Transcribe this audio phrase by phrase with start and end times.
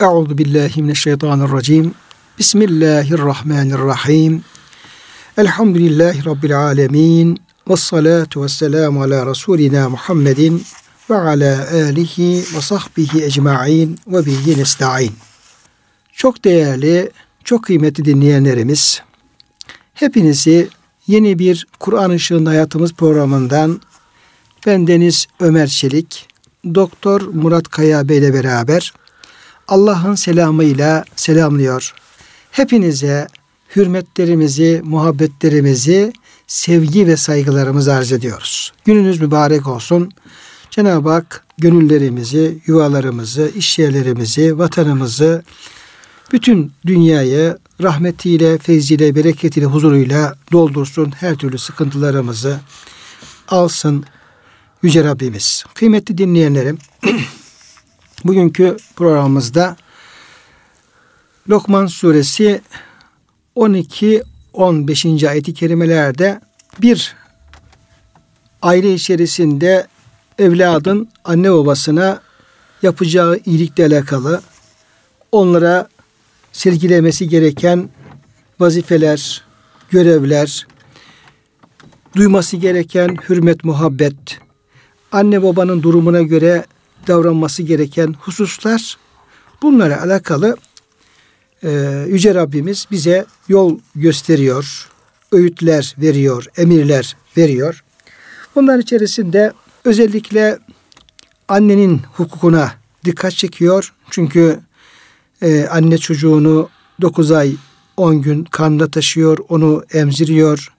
[0.00, 1.94] Euzu billahi mineşşeytanirracim.
[2.38, 4.44] Bismillahirrahmanirrahim.
[5.38, 7.40] Elhamdülillahi rabbil alamin.
[7.68, 10.64] Ves salatu vesselamu ala rasulina Muhammedin
[11.10, 15.12] ve ala alihi ve sahbihi ecmaîn ve bihi nestaîn.
[16.12, 17.10] Çok değerli,
[17.44, 19.02] çok kıymetli dinleyenlerimiz,
[19.94, 20.68] hepinizi
[21.06, 23.80] yeni bir Kur'an Işığında Hayatımız programından
[24.66, 26.28] ben Deniz Ömer Çelik,
[26.74, 28.92] Doktor Murat Kaya Bey ile beraber
[29.70, 31.94] Allah'ın selamıyla selamlıyor.
[32.50, 33.26] Hepinize
[33.76, 36.12] hürmetlerimizi, muhabbetlerimizi,
[36.46, 38.72] sevgi ve saygılarımızı arz ediyoruz.
[38.84, 40.10] Gününüz mübarek olsun.
[40.70, 45.42] Cenab-ı Hak gönüllerimizi, yuvalarımızı, iş yerlerimizi, vatanımızı,
[46.32, 51.12] bütün dünyayı rahmetiyle, feyziyle, bereketiyle, huzuruyla doldursun.
[51.20, 52.60] Her türlü sıkıntılarımızı
[53.48, 54.04] alsın
[54.82, 55.64] Yüce Rabbimiz.
[55.74, 56.78] Kıymetli dinleyenlerim,
[58.24, 59.76] bugünkü programımızda
[61.50, 62.60] Lokman suresi
[63.56, 65.28] 12-15.
[65.28, 66.40] ayeti kerimelerde
[66.82, 67.16] bir
[68.62, 69.86] aile içerisinde
[70.38, 72.20] evladın anne babasına
[72.82, 74.42] yapacağı iyilikle alakalı
[75.32, 75.88] onlara
[76.52, 77.88] sergilemesi gereken
[78.60, 79.44] vazifeler,
[79.90, 80.66] görevler,
[82.16, 84.40] duyması gereken hürmet, muhabbet,
[85.12, 86.64] anne babanın durumuna göre
[87.10, 88.96] davranması gereken hususlar
[89.62, 90.56] bunlara alakalı
[91.62, 91.70] e,
[92.08, 94.88] Yüce Rabbimiz bize yol gösteriyor,
[95.32, 97.84] öğütler veriyor, emirler veriyor.
[98.54, 99.52] Bunların içerisinde
[99.84, 100.58] özellikle
[101.48, 102.72] annenin hukukuna
[103.04, 103.92] dikkat çekiyor.
[104.10, 104.60] Çünkü
[105.42, 106.68] e, anne çocuğunu
[107.00, 107.54] 9 ay
[107.96, 110.72] 10 gün karnında taşıyor, onu emziriyor.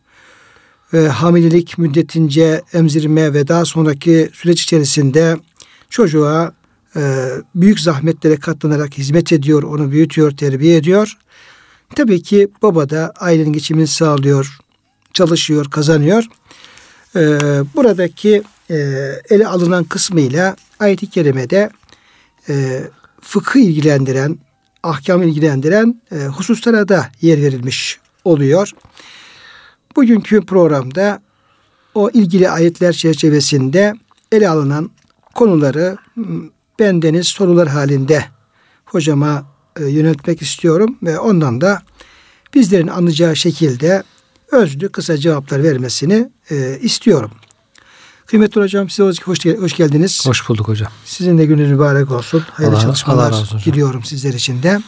[0.94, 5.38] Ve hamilelik müddetince emzirme ve daha sonraki süreç içerisinde
[5.92, 6.54] çocuğa
[6.96, 11.18] e, büyük zahmetlere katlanarak hizmet ediyor, onu büyütüyor, terbiye ediyor.
[11.96, 14.58] Tabii ki baba da ailenin geçimini sağlıyor,
[15.14, 16.26] çalışıyor, kazanıyor.
[17.16, 17.20] E,
[17.76, 18.76] buradaki e,
[19.30, 21.70] ele alınan kısmıyla ayet-i kerimede
[22.50, 22.84] e,
[23.22, 24.40] fıkıh ilgilendiren,
[24.84, 28.72] ahkam ilgilendiren e, hususlara da yer verilmiş oluyor.
[29.96, 31.22] Bugünkü programda
[31.94, 33.94] o ilgili ayetler çerçevesinde
[34.32, 34.92] ele alınan
[35.36, 35.98] konuları
[36.80, 38.26] bendeniz sorular halinde
[38.86, 39.46] hocama
[39.80, 41.82] e, yöneltmek istiyorum ve ondan da
[42.54, 44.04] bizlerin anlayacağı şekilde
[44.52, 47.32] özlü kısa cevaplar vermesini e, istiyorum.
[48.26, 50.28] Kıymetli hocam size hoş, hoş geldiniz.
[50.28, 50.92] Hoş bulduk hocam.
[51.06, 52.44] Sizin de gününüz mübarek olsun.
[52.52, 54.82] Hayırlı Allah, çalışmalar Allah diliyorum sizler için de.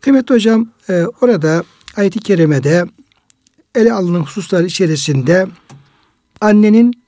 [0.00, 1.64] Kıymetli hocam e, orada
[1.96, 2.86] ayet-i kerimede
[3.74, 5.46] ele alınan hususlar içerisinde
[6.40, 7.02] annenin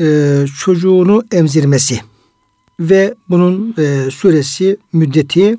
[0.00, 2.00] e, çocuğunu emzirmesi
[2.80, 5.58] ve bunun e, süresi, müddeti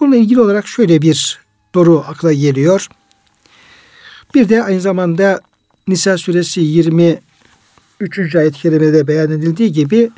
[0.00, 1.40] bununla ilgili olarak şöyle bir
[1.74, 2.86] soru akla geliyor.
[4.34, 5.40] Bir de aynı zamanda
[5.88, 8.36] Nisa suresi 23.
[8.36, 10.10] ayet-i kerimede beyan edildiği gibi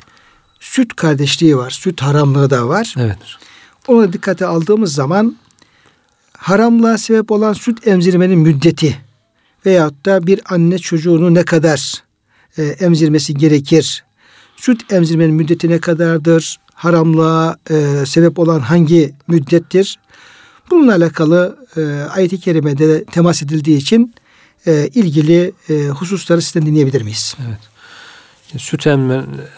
[0.59, 1.69] süt kardeşliği var.
[1.69, 2.95] Süt haramlığı da var.
[2.97, 3.17] Evet.
[3.87, 5.37] Ona dikkate aldığımız zaman
[6.37, 8.97] haramlığa sebep olan süt emzirmenin müddeti
[9.65, 12.03] veyahut da bir anne çocuğunu ne kadar
[12.57, 14.03] e, emzirmesi gerekir?
[14.55, 16.59] Süt emzirmenin müddeti ne kadardır?
[16.73, 19.99] Haramlığa e, sebep olan hangi müddettir?
[20.71, 24.15] Bununla alakalı e, ayet-i kerimede temas edildiği için
[24.67, 27.35] e, ilgili e, hususları sizden dinleyebilir miyiz?
[27.47, 27.59] Evet.
[28.61, 28.87] Süt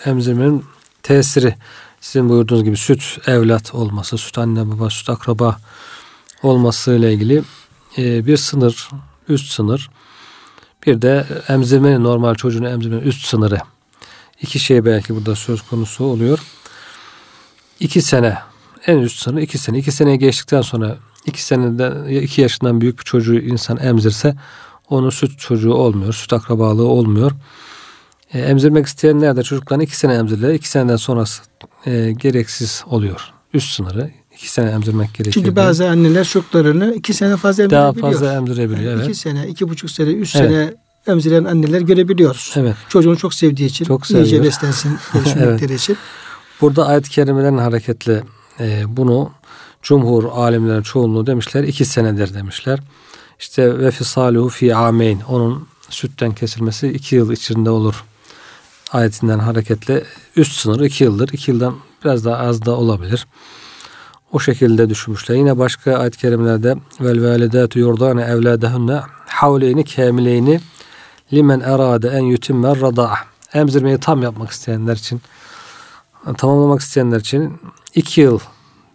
[0.06, 0.64] emzirmenin
[1.04, 1.56] tesiri
[2.02, 5.58] sizin buyurduğunuz gibi süt evlat olması, süt anne baba, süt akraba
[6.44, 7.44] olması ile ilgili
[7.98, 8.90] e, bir sınır,
[9.30, 9.90] üst sınır.
[10.86, 13.58] Bir de emzirmenin normal çocuğun emzirmenin üst sınırı.
[14.42, 16.40] İki şey belki burada söz konusu oluyor.
[17.80, 18.38] İki sene
[18.88, 19.80] en üst sınır iki sene.
[19.80, 24.36] İki seneye geçtikten sonra iki seneden iki yaşından büyük bir çocuğu insan emzirse
[24.90, 26.14] onun süt çocuğu olmuyor.
[26.14, 27.32] Süt akrabalığı olmuyor.
[28.34, 30.54] E, emzirmek isteyenler de çocukların iki sene emzirler.
[30.54, 31.44] iki seneden sonrası
[31.86, 33.34] e, gereksiz oluyor.
[33.54, 34.12] Üst sınırı
[34.46, 35.34] iki sene emzirmek gerekiyor.
[35.34, 38.04] Çünkü bazı anneler çocuklarını iki sene fazla emzirebiliyor.
[38.04, 38.92] Daha fazla emzirebiliyor.
[38.92, 39.10] Yani evet.
[39.10, 40.50] İki sene, iki buçuk sene, üç evet.
[40.50, 40.74] sene
[41.08, 42.54] emziren anneler görebiliyoruz.
[42.56, 42.76] Evet.
[42.90, 45.80] Çocuğunu çok sevdiği için, çok iyice beslensin, gelişmekleri evet.
[45.82, 45.98] için.
[46.62, 48.24] Burada ayet-i kerimelerin hareketle
[48.60, 49.32] e, bunu
[49.82, 52.80] cumhur alimlerin çoğunluğu demişler iki senedir demişler.
[53.40, 58.04] İşte ve fisaluhu fi ameyn onun sütten kesilmesi iki yıl içinde olur
[58.92, 60.04] ayetinden hareketle
[60.36, 61.30] üst sınırı iki yıldır.
[61.34, 63.28] iki yıldan biraz daha az da olabilir.
[64.36, 65.36] O şekilde düşünmüşler.
[65.36, 70.60] Yine başka ayet-i kerimelerde vel validatu yurdane evladahunne havleyni kamileyni
[71.34, 73.16] limen erade en yutimmer rada'a.
[73.54, 75.22] Emzirmeyi tam yapmak isteyenler için
[76.38, 77.54] tamamlamak isteyenler için
[77.96, 78.40] iki yıl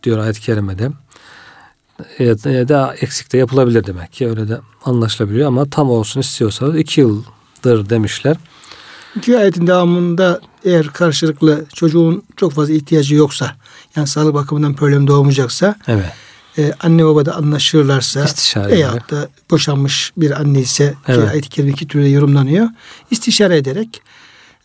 [0.03, 0.91] diyor ayet-i kerimede.
[2.19, 7.01] Ya da eksik de yapılabilir demek ki öyle de anlaşılabiliyor ama tam olsun istiyorsanız iki
[7.01, 8.37] yıldır demişler.
[9.17, 13.57] İki ayetin devamında eğer karşılıklı çocuğun çok fazla ihtiyacı yoksa
[13.97, 16.13] yani sağlık bakımından problem doğmayacaksa evet.
[16.59, 21.29] e, anne baba da anlaşırlarsa istişare veya da boşanmış bir anne ise evet.
[21.29, 22.69] ayet-i kerime iki türlü yorumlanıyor.
[23.11, 24.03] İstişare ederek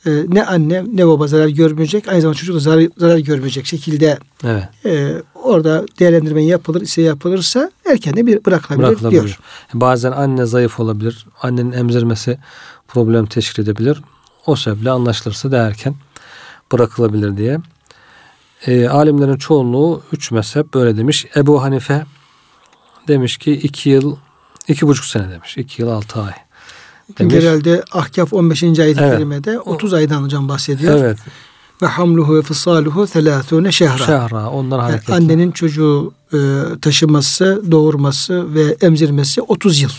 [0.05, 4.17] e, ne anne ne baba zarar görmeyecek aynı zamanda çocuk da zarar, zarar görmeyecek şekilde
[4.43, 4.63] evet.
[4.85, 9.39] e, orada değerlendirme yapılır ise yapılırsa erken de bir bırakılabilir, bırakılabilir diyor.
[9.73, 11.25] Bazen anne zayıf olabilir.
[11.41, 12.37] Annenin emzirmesi
[12.87, 14.01] problem teşkil edebilir.
[14.45, 15.95] O sebeple anlaşılırsa da erken
[16.71, 17.59] bırakılabilir diye.
[18.67, 21.25] E, alimlerin çoğunluğu üç mezhep böyle demiş.
[21.35, 22.05] Ebu Hanife
[23.07, 24.15] demiş ki iki yıl,
[24.67, 25.57] iki buçuk sene demiş.
[25.57, 26.33] iki yıl altı ay.
[27.19, 27.33] Demiş.
[27.33, 28.63] Genelde Ahkaf 15.
[28.63, 28.97] ayet-i evet.
[28.97, 30.97] kerimede 30 aydan hocam bahsediyor.
[30.97, 31.17] Evet.
[31.81, 33.97] Ve hamluhu ve fısaluhu selâthûne şehra.
[33.97, 34.49] Şehra.
[34.49, 35.11] Ondan hareketli.
[35.11, 36.37] Yani annenin çocuğu e,
[36.81, 39.89] taşıması, doğurması ve emzirmesi 30 yıl.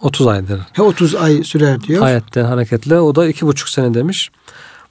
[0.00, 0.60] 30 aydır.
[0.72, 2.02] He 30 ay sürer diyor.
[2.02, 3.00] Ayetten hareketle.
[3.00, 4.30] O da iki buçuk sene demiş.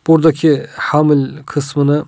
[0.07, 2.05] Buradaki hamil kısmını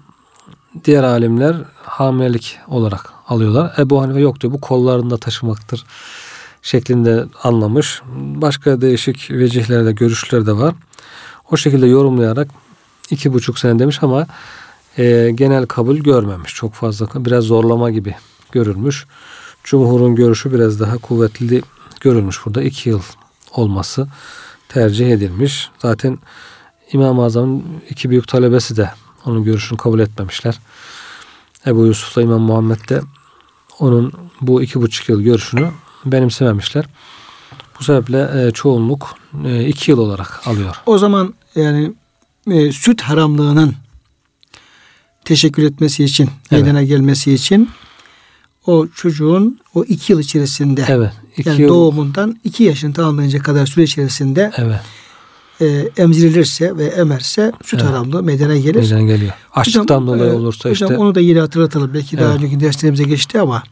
[0.86, 3.74] diğer alimler hamilelik olarak alıyorlar.
[3.78, 4.54] Ebu Hanife yok diyor.
[4.54, 5.86] Bu kollarında taşımaktır
[6.62, 8.02] şeklinde anlamış.
[8.16, 10.76] Başka değişik vecihlerde, görüşler de var.
[11.52, 12.48] O şekilde yorumlayarak
[13.10, 14.28] iki buçuk sene demiş ama
[14.98, 16.56] e, genel kabul görmemiş.
[16.56, 18.16] Çok fazla biraz zorlama gibi
[18.52, 19.06] görülmüş.
[19.64, 21.62] Cumhurun görüşü biraz daha kuvvetli
[22.02, 22.62] görülmüş burada.
[22.62, 23.02] iki yıl
[23.52, 24.08] olması
[24.70, 25.70] tercih edilmiş.
[25.80, 26.18] Zaten
[26.94, 28.90] İmam-ı Azam'ın iki büyük talebesi de
[29.28, 30.60] onun görüşünü kabul etmemişler.
[31.68, 33.02] Ebu Yusuf'la İmam Muhammed de
[33.80, 35.72] onun bu iki buçuk yıl görüşünü
[36.06, 36.86] benimsememişler.
[37.80, 39.16] Bu sebeple e, çoğunluk
[39.46, 40.76] e, iki yıl olarak alıyor.
[40.86, 41.94] O zaman yani
[42.52, 43.76] e, süt haramlığının
[45.26, 46.88] teşekkür etmesi için, evet.
[46.88, 47.70] gelmesi için
[48.66, 51.70] o çocuğun o iki yıl içerisinde evet, iki yani yıl...
[51.70, 54.82] doğumundan iki yaşını tamamlayınca kadar süre içerisinde evet.
[55.62, 57.92] E, emzirilirse ve emerse süt evet.
[57.92, 58.76] haramlığı meydana gelir.
[58.76, 59.34] Meydana geliyor.
[59.54, 61.02] Açlıktan hocam, dolayı e, olursa hocam işte.
[61.02, 61.94] onu da yine hatırlatalım.
[61.94, 62.26] Belki evet.
[62.26, 63.64] daha önceki derslerimize geçti ama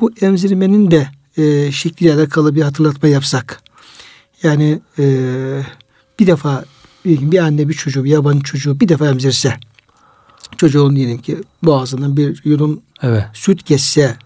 [0.00, 3.62] bu emzirmenin de e, şekliyle alakalı bir hatırlatma yapsak.
[4.42, 5.04] Yani e,
[6.18, 6.64] bir defa
[7.04, 9.54] bir, anne bir çocuğu, bir yabancı çocuğu bir defa emzirse
[10.56, 13.24] çocuğun diyelim ki boğazından bir yudum evet.
[13.32, 14.16] süt geçse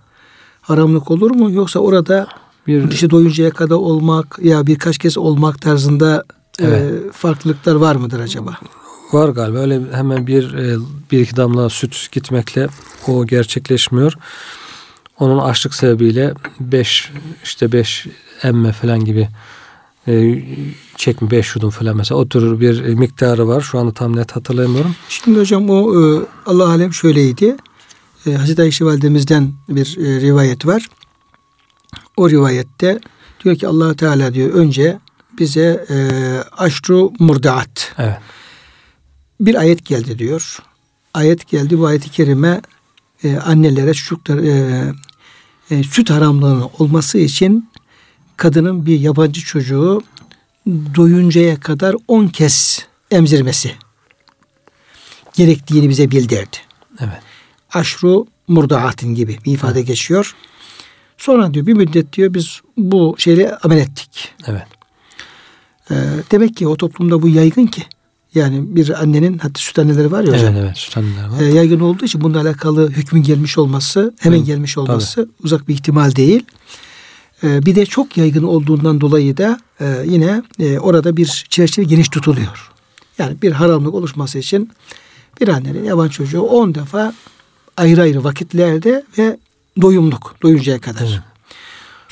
[0.60, 1.50] haramlık olur mu?
[1.50, 2.26] Yoksa orada
[2.66, 6.92] bir işte doyuncaya kadar olmak ya birkaç kez olmak tarzında e, evet.
[6.92, 8.58] e, farklılıklar var mıdır acaba?
[9.12, 9.58] Var galiba.
[9.58, 10.76] Öyle hemen bir e,
[11.12, 12.68] bir iki damla süt gitmekle
[13.06, 14.12] o gerçekleşmiyor.
[15.18, 17.12] Onun açlık sebebiyle 5
[17.44, 18.06] işte 5
[18.42, 19.28] emme falan gibi
[20.08, 20.44] e,
[20.96, 23.60] çekme 5 yudum falan mesela o tür bir miktarı var.
[23.60, 24.94] Şu anda tam net hatırlayamıyorum.
[25.08, 27.56] Şimdi hocam o e, Allah alem şöyleydi.
[28.26, 30.88] E, Hazreti Ayşe validemizden bir e, rivayet var.
[32.16, 33.00] O rivayette
[33.44, 34.98] diyor ki allah Teala diyor önce
[35.38, 35.96] bize e,
[36.56, 37.94] aşru murdaat.
[37.98, 38.18] Evet.
[39.40, 40.58] Bir ayet geldi diyor.
[41.14, 42.60] Ayet geldi bu ayeti kerime
[43.24, 44.92] e, annelere çocuklar e,
[45.70, 47.70] e, süt haramlığının olması için
[48.36, 50.02] kadının bir yabancı çocuğu
[50.94, 53.74] doyuncaya kadar on kez emzirmesi
[55.34, 56.56] gerektiğini bize bildirdi.
[57.00, 57.20] Evet.
[57.72, 59.88] Aşru murdaatin gibi bir ifade evet.
[59.88, 60.34] geçiyor.
[61.18, 64.34] Sonra diyor bir müddet diyor biz bu şeyle amel ettik.
[64.46, 64.66] Evet.
[65.92, 65.96] Ee,
[66.30, 67.82] demek ki o toplumda bu yaygın ki
[68.34, 70.54] yani bir annenin hatta süt anneleri var ya hocam.
[70.54, 71.40] Evet evet süt anneleri var.
[71.40, 75.32] E, yaygın olduğu için bununla alakalı hükmün gelmiş olması, hemen evet, gelmiş olması tabii.
[75.44, 76.44] uzak bir ihtimal değil.
[77.44, 82.08] E, bir de çok yaygın olduğundan dolayı da e, yine e, orada bir çerçeve geniş
[82.08, 82.72] tutuluyor.
[83.18, 84.70] Yani bir haramlık oluşması için
[85.40, 87.14] bir annenin yaban çocuğu 10 defa
[87.76, 89.36] ayrı ayrı vakitlerde ve
[89.82, 91.00] doyumluk, doyuncaya kadar.
[91.00, 91.31] Evet.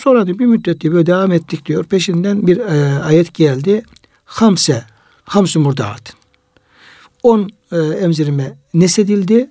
[0.01, 1.85] Sonra diyor bir müddet diyor böyle devam ettik diyor.
[1.85, 3.83] Peşinden bir e, ayet geldi.
[4.25, 4.85] Hamse
[5.25, 6.15] hamsü murdaat.
[7.23, 9.51] 10 e, emzirme nesedildi.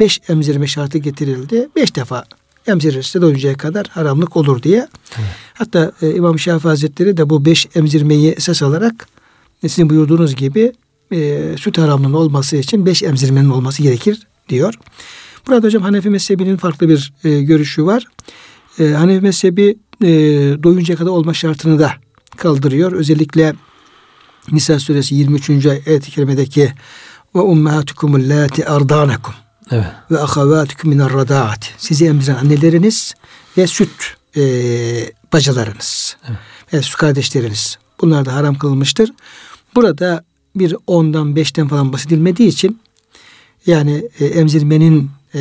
[0.00, 1.68] 5 emzirme şartı getirildi.
[1.76, 2.24] 5 defa
[2.66, 4.88] emzirirse doyuncaya kadar haramlık olur diye.
[5.18, 5.28] Evet.
[5.54, 9.08] Hatta e, İmam Şafii Hazretleri de bu 5 emzirmeyi esas alarak
[9.62, 10.72] e, sizin buyurduğunuz gibi
[11.12, 14.74] e, süt haramlığının olması için 5 emzirmenin olması gerekir diyor.
[15.46, 18.06] Burada hocam Hanefi mezhebinin farklı bir e, görüşü var.
[18.78, 20.08] E, Hanefi mezhebi e,
[20.62, 21.92] doyuncaya kadar olma şartını da
[22.36, 22.92] kaldırıyor.
[22.92, 23.54] Özellikle
[24.52, 25.66] Nisa suresi 23.
[25.66, 26.72] ayet-i kerimedeki
[27.34, 29.34] ve ummahatukum allati ardanakum
[29.70, 29.86] evet.
[30.10, 31.74] ve ahavatukum minar radaat.
[31.78, 33.14] Sizi emziren anneleriniz
[33.58, 33.90] ve süt
[34.36, 34.42] e,
[35.32, 36.16] bacılarınız.
[36.28, 36.38] Evet.
[36.72, 37.78] Ve süt kardeşleriniz.
[38.00, 39.12] Bunlar da haram kılınmıştır.
[39.74, 40.24] Burada
[40.56, 42.80] bir ondan beşten falan bahsedilmediği için
[43.66, 45.40] yani e, emzirmenin e,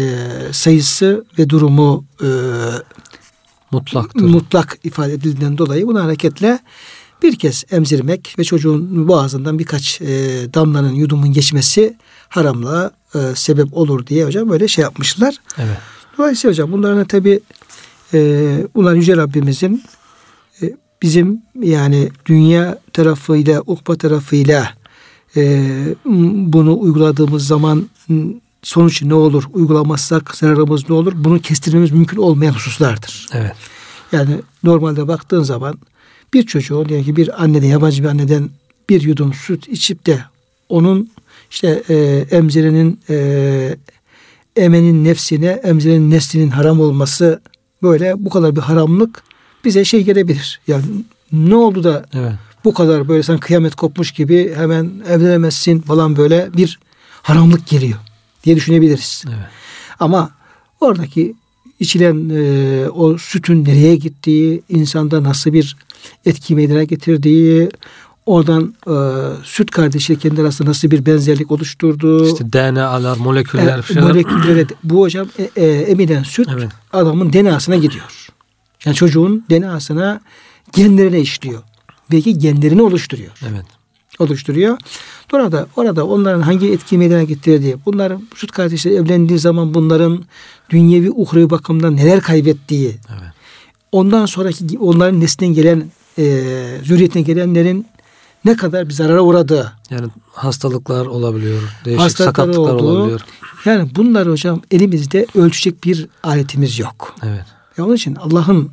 [0.52, 2.28] sayısı ve durumu e,
[3.72, 4.22] Mutlaktır.
[4.22, 6.60] mutlak ifade edildiğinden dolayı buna hareketle
[7.24, 10.08] bir kez emzirmek ve çocuğun boğazından birkaç e,
[10.54, 11.98] damlanın yudumun geçmesi
[12.30, 15.36] haramlığa e, sebep olur diye hocam böyle şey yapmışlar.
[15.58, 15.78] Evet.
[16.18, 17.40] Dolayısıyla hocam bunların tabi
[18.14, 18.20] e,
[18.76, 19.84] bunlar Yüce Rabbimizin
[20.62, 24.70] e, bizim yani dünya tarafıyla ukba tarafıyla
[25.38, 25.64] e,
[26.46, 27.90] bunu uyguladığımız zaman
[28.64, 29.44] sonuç ne olur?
[29.54, 31.14] Uygulamazsak zararımız ne olur?
[31.16, 33.28] Bunu kestirmemiz mümkün olmayan hususlardır.
[33.34, 33.56] Evet.
[34.12, 35.76] Yani normalde baktığın zaman
[36.34, 38.50] bir çocuğun diyelim ki bir anneden yabancı bir anneden
[38.90, 40.20] bir yudum süt içip de
[40.70, 41.12] onun
[41.52, 41.96] işte e,
[42.32, 43.78] emzirenin e,
[44.56, 47.42] emenin nefsine emzirenin neslinin haram olması
[47.84, 49.24] böyle bu kadar bir haramlık
[49.66, 50.60] bize şey gelebilir.
[50.68, 50.84] Yani
[51.32, 52.34] ne oldu da evet.
[52.66, 56.80] bu kadar böyle sen kıyamet kopmuş gibi hemen evlenemezsin falan böyle bir
[57.22, 58.00] haramlık geliyor
[58.44, 59.24] diye düşünebiliriz.
[59.28, 59.48] Evet.
[60.00, 60.32] Ama
[60.80, 61.36] oradaki
[61.80, 65.78] içilen e, o sütün nereye gittiği, insanda nasıl bir
[66.26, 67.70] etki meydana getirdiği,
[68.26, 68.96] oradan e,
[69.44, 72.26] süt kardeşi kendi arasında nasıl bir benzerlik oluşturduğu.
[72.26, 74.08] İşte DNA'lar, moleküller e, falan.
[74.08, 76.70] Moleküllere, bu hocam e, e, emilen süt evet.
[76.94, 78.28] adamın DNA'sına gidiyor.
[78.86, 80.22] Yani çocuğun DNA'sına
[80.74, 81.64] genlerine işliyor.
[82.12, 83.32] Belki genlerini oluşturuyor.
[83.52, 83.66] Evet.
[84.22, 84.78] Oluşturuyor.
[85.34, 90.24] Orada, orada onların hangi etki meydana getirdiği, bunların süt kardeşleri evlendiği zaman bunların
[90.70, 93.32] dünyevi uhrevi bakımdan neler kaybettiği, evet.
[93.92, 95.84] ondan sonraki onların neslinden gelen,
[96.18, 96.24] e,
[96.84, 97.88] zürriyetine gelenlerin
[98.46, 99.74] ne kadar bir zarara uğradığı.
[99.90, 103.22] Yani hastalıklar olabiliyor, değişik hastalıklar sakatlıklar olduğu, olabiliyor.
[103.66, 107.16] Yani bunlar hocam elimizde ölçecek bir aletimiz yok.
[107.24, 107.46] Evet.
[107.78, 108.72] Ya onun için Allah'ın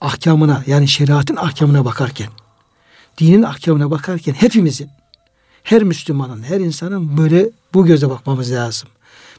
[0.00, 2.28] ahkamına yani şeriatın ahkamına bakarken,
[3.18, 4.88] dinin ahkamına bakarken hepimizin
[5.62, 8.88] her Müslümanın, her insanın böyle bu göze bakmamız lazım.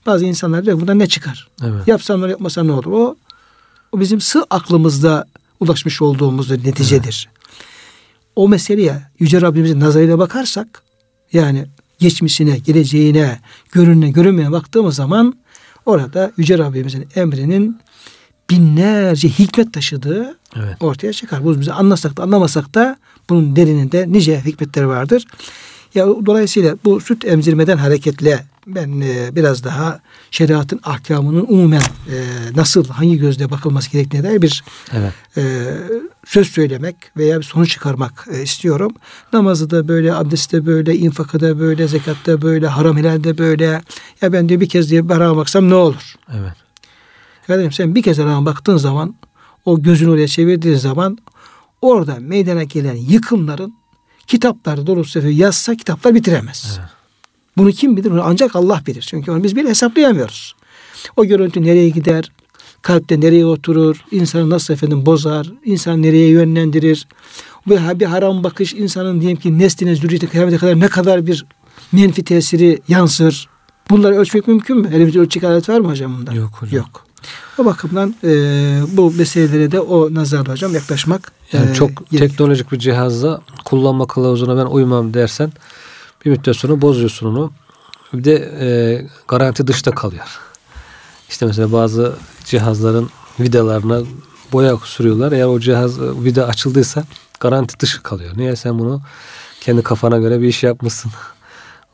[0.05, 1.47] Bazı insanlar diyor bundan ne çıkar?
[1.63, 1.87] Evet.
[1.87, 2.85] Yapsam ne yapmasam ne olur?
[2.85, 3.15] O,
[3.91, 5.25] o bizim sığ aklımızda
[5.59, 7.29] ulaşmış olduğumuz neticedir.
[7.29, 7.37] Evet.
[8.35, 10.83] O meseleye Yüce Rabbimizin nazarıyla bakarsak
[11.33, 11.65] yani
[11.99, 13.39] geçmişine, geleceğine,
[13.71, 15.35] görünene, görünmeye baktığımız zaman
[15.85, 17.79] orada Yüce Rabbimizin emrinin
[18.49, 20.77] binlerce hikmet taşıdığı evet.
[20.79, 21.43] ortaya çıkar.
[21.43, 22.97] Bu bize anlasak da anlamasak da
[23.29, 25.25] bunun derininde nice hikmetleri vardır.
[25.95, 29.99] Ya dolayısıyla bu süt emzirmeden hareketle ben e, biraz daha
[30.31, 32.15] şeriatın ahkamının umumen e,
[32.55, 35.13] nasıl hangi gözle bakılması gerektiğine dair bir evet.
[35.37, 35.43] e,
[36.25, 38.91] söz söylemek veya bir sonuç çıkarmak e, istiyorum.
[39.33, 43.81] Namazı da böyle, abdestte böyle, infakı da böyle, zekatta böyle, haram helalde böyle.
[44.21, 46.15] Ya ben de bir kez diye harama baksam ne olur?
[46.33, 46.53] Evet.
[47.47, 49.15] Kardeşim sen bir kez harama baktığın zaman
[49.67, 51.17] o gözünü oraya çevirdiğin zaman
[51.81, 53.73] orada meydana gelen yıkımların
[54.27, 56.77] kitapları dolusu yazsa kitaplar bitiremez.
[56.79, 56.89] Evet.
[57.57, 58.11] Bunu kim bilir?
[58.23, 59.01] Ancak Allah bilir.
[59.01, 60.55] Çünkü onu biz bile hesaplayamıyoruz.
[61.15, 62.31] O görüntü nereye gider?
[62.81, 64.05] Kalpte nereye oturur?
[64.11, 65.51] İnsanı nasıl efendim bozar?
[65.65, 67.07] İnsan nereye yönlendirir?
[67.67, 71.45] Ve bir haram bakış insanın diyelim ki nesline, zürriyete, kıyamete kadar ne kadar bir
[71.91, 73.49] menfi tesiri yansır?
[73.89, 74.89] Bunları ölçmek mümkün mü?
[74.93, 76.33] Elimizde ölçecek alet var mı hocam bunda?
[76.33, 76.77] Yok hocam.
[76.77, 77.06] Yok.
[77.57, 78.29] O bakımdan e,
[78.87, 82.29] bu meselelere de o nazarla hocam yaklaşmak yani e, çok gerek.
[82.29, 85.51] teknolojik bir cihazla kullanma kılavuzuna ben uymam dersen
[86.25, 87.51] bir müddet sonra bozuyorsun onu.
[88.13, 88.67] Bir de e,
[89.27, 90.39] garanti dışta kalıyor.
[91.29, 92.15] İşte mesela bazı
[92.45, 94.01] cihazların vidalarına
[94.51, 95.31] boya sürüyorlar.
[95.31, 97.03] Eğer o cihaz vida açıldıysa
[97.39, 98.31] garanti dışı kalıyor.
[98.37, 99.01] Niye sen bunu
[99.61, 101.11] kendi kafana göre bir iş yapmışsın.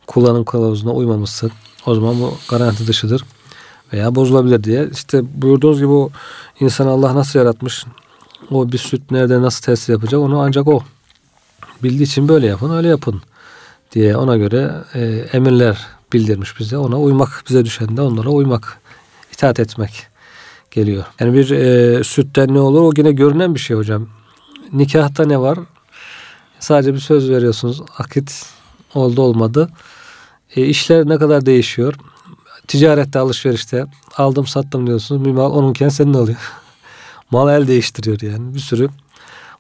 [0.08, 1.52] Kullanım kılavuzuna uymamışsın.
[1.86, 3.24] O zaman bu garanti dışıdır
[3.94, 4.90] veya bozulabilir diye.
[4.92, 6.10] İşte buyurduğunuz gibi o
[6.60, 7.86] insanı Allah nasıl yaratmış,
[8.52, 10.84] o bir süt nerede nasıl tesir yapacak onu ancak o
[11.84, 13.22] bildiği için böyle yapın öyle yapın
[13.92, 15.02] diye ona göre e,
[15.34, 15.78] emirler
[16.14, 16.78] bildirmiş bize.
[16.78, 18.80] Ona uymak bize düşen de onlara uymak,
[19.34, 20.08] itaat etmek
[20.72, 21.04] geliyor.
[21.20, 24.08] Yani bir e, sütten ne olur o yine görünen bir şey hocam.
[24.74, 25.60] Nikahta ne var?
[26.60, 27.82] Sadece bir söz veriyorsunuz.
[27.98, 28.46] Akit
[28.94, 29.70] oldu olmadı.
[30.56, 31.94] E, işler ne kadar değişiyor
[32.68, 33.86] ticarette alışverişte
[34.18, 35.26] aldım sattım diyorsunuz.
[35.26, 36.52] Bir mal onunken senin oluyor.
[37.32, 38.56] mal el değiştiriyor yani.
[38.56, 38.90] Bir sürü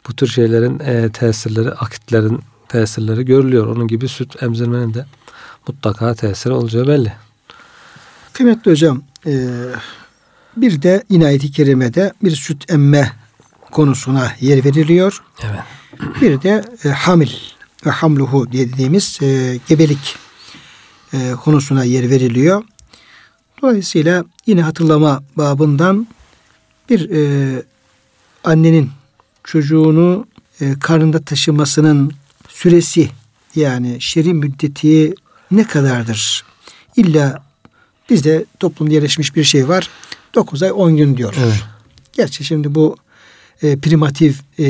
[0.10, 3.68] bu tür şeylerin e, tesirleri, akitlerin tesirleri görülüyor.
[3.68, 5.06] Onun gibi süt emzirmenin de
[5.68, 7.14] mutlaka tesiri olacağı belli.
[8.34, 9.48] Kıymetli hocam, e,
[10.58, 13.12] bir de inayeti kerimede bir süt emme
[13.72, 15.24] konusuna yer veriliyor.
[15.44, 15.60] Evet.
[16.22, 17.32] Bir de e, hamil
[17.86, 20.16] ve hamluhu diye dediğimiz e, gebelik
[21.14, 22.64] e, konusuna yer veriliyor.
[23.64, 26.08] Dolayısıyla yine hatırlama babından
[26.90, 27.64] bir e,
[28.44, 28.90] annenin
[29.44, 30.28] çocuğunu
[30.62, 32.12] e, karnında taşımasının
[32.50, 33.10] süresi
[33.56, 35.16] yani şer'i müddeti
[35.52, 36.44] ne kadardır?
[36.96, 37.44] İlla
[38.10, 39.90] bizde toplumda yerleşmiş bir şey var.
[40.36, 41.40] 9 ay 10 gün diyoruz.
[41.44, 41.64] Evet.
[42.14, 42.98] Gerçi şimdi bu
[43.62, 44.66] e, primatif e,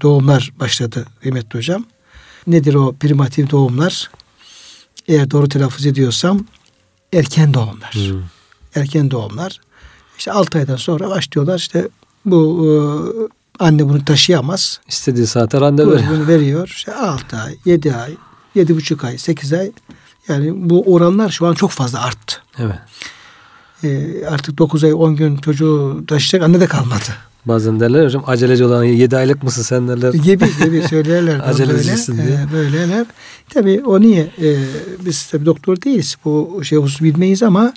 [0.00, 1.84] doğumlar başladı kıymetli hocam.
[2.46, 4.10] Nedir o primatif doğumlar?
[5.08, 6.46] Eğer doğru telaffuz ediyorsam
[7.14, 7.92] erken doğumlar.
[7.92, 8.22] Hmm.
[8.74, 9.60] Erken doğumlar.
[10.18, 11.88] İşte 6 aydan sonra başlıyorlar işte
[12.24, 14.80] bu e, anne bunu taşıyamaz.
[14.88, 16.10] İstediği saate randevu veriyor.
[16.10, 16.68] Bunu veriyor.
[16.68, 18.16] İşte 6 ay, 7 ay,
[18.56, 19.72] 7,5 ay, 8 ay.
[20.28, 22.36] Yani bu oranlar şu an çok fazla arttı.
[22.58, 22.78] Evet.
[23.84, 27.10] Ee, artık 9 ay 10 gün çocuğu taşıyacak anne de kalmadı.
[27.46, 30.12] Bazen derler hocam aceleci olan 7 aylık mısın sen derler.
[30.12, 31.40] Gibi gibi söylerler.
[31.44, 32.38] Acelecisin böyle, diye.
[32.38, 33.06] E, böyleler.
[33.50, 34.30] Tabii o niye?
[34.42, 34.56] E,
[35.06, 36.16] biz tabii doktor değiliz.
[36.24, 37.72] Bu şey husus bilmeyiz ama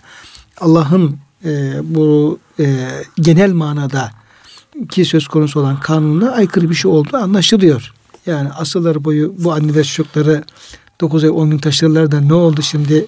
[0.62, 4.12] Allah'ın e, bu e, genel manada
[4.90, 7.94] ki söz konusu olan kanununa aykırı bir şey olduğu anlaşılıyor.
[8.26, 10.44] Yani asılları boyu bu anneler çocukları
[11.02, 13.06] 9 ay 10 gün taşırlar da ne oldu şimdi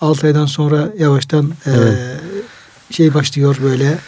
[0.00, 1.98] 6 aydan sonra yavaştan e, evet.
[2.90, 3.98] e, şey başlıyor böyle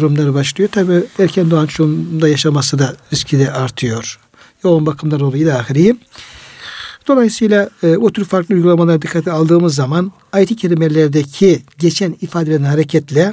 [0.00, 0.70] durumları başlıyor.
[0.72, 4.20] Tabi erken doğan çocuğun da yaşaması da riski de artıyor.
[4.64, 5.96] Yoğun bakımlar oluyor ilahiri.
[7.08, 13.32] Dolayısıyla e, o tür farklı uygulamalara dikkate aldığımız zaman ayet-i kerimelerdeki geçen ifadelerin hareketle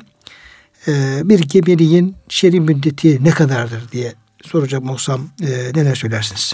[0.87, 6.53] e, bir gebeliğin şer'i müddeti ne kadardır diye soracağım olsam e, neler söylersiniz?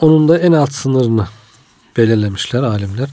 [0.00, 1.26] Onun da en alt sınırını
[1.96, 3.08] belirlemişler alimler.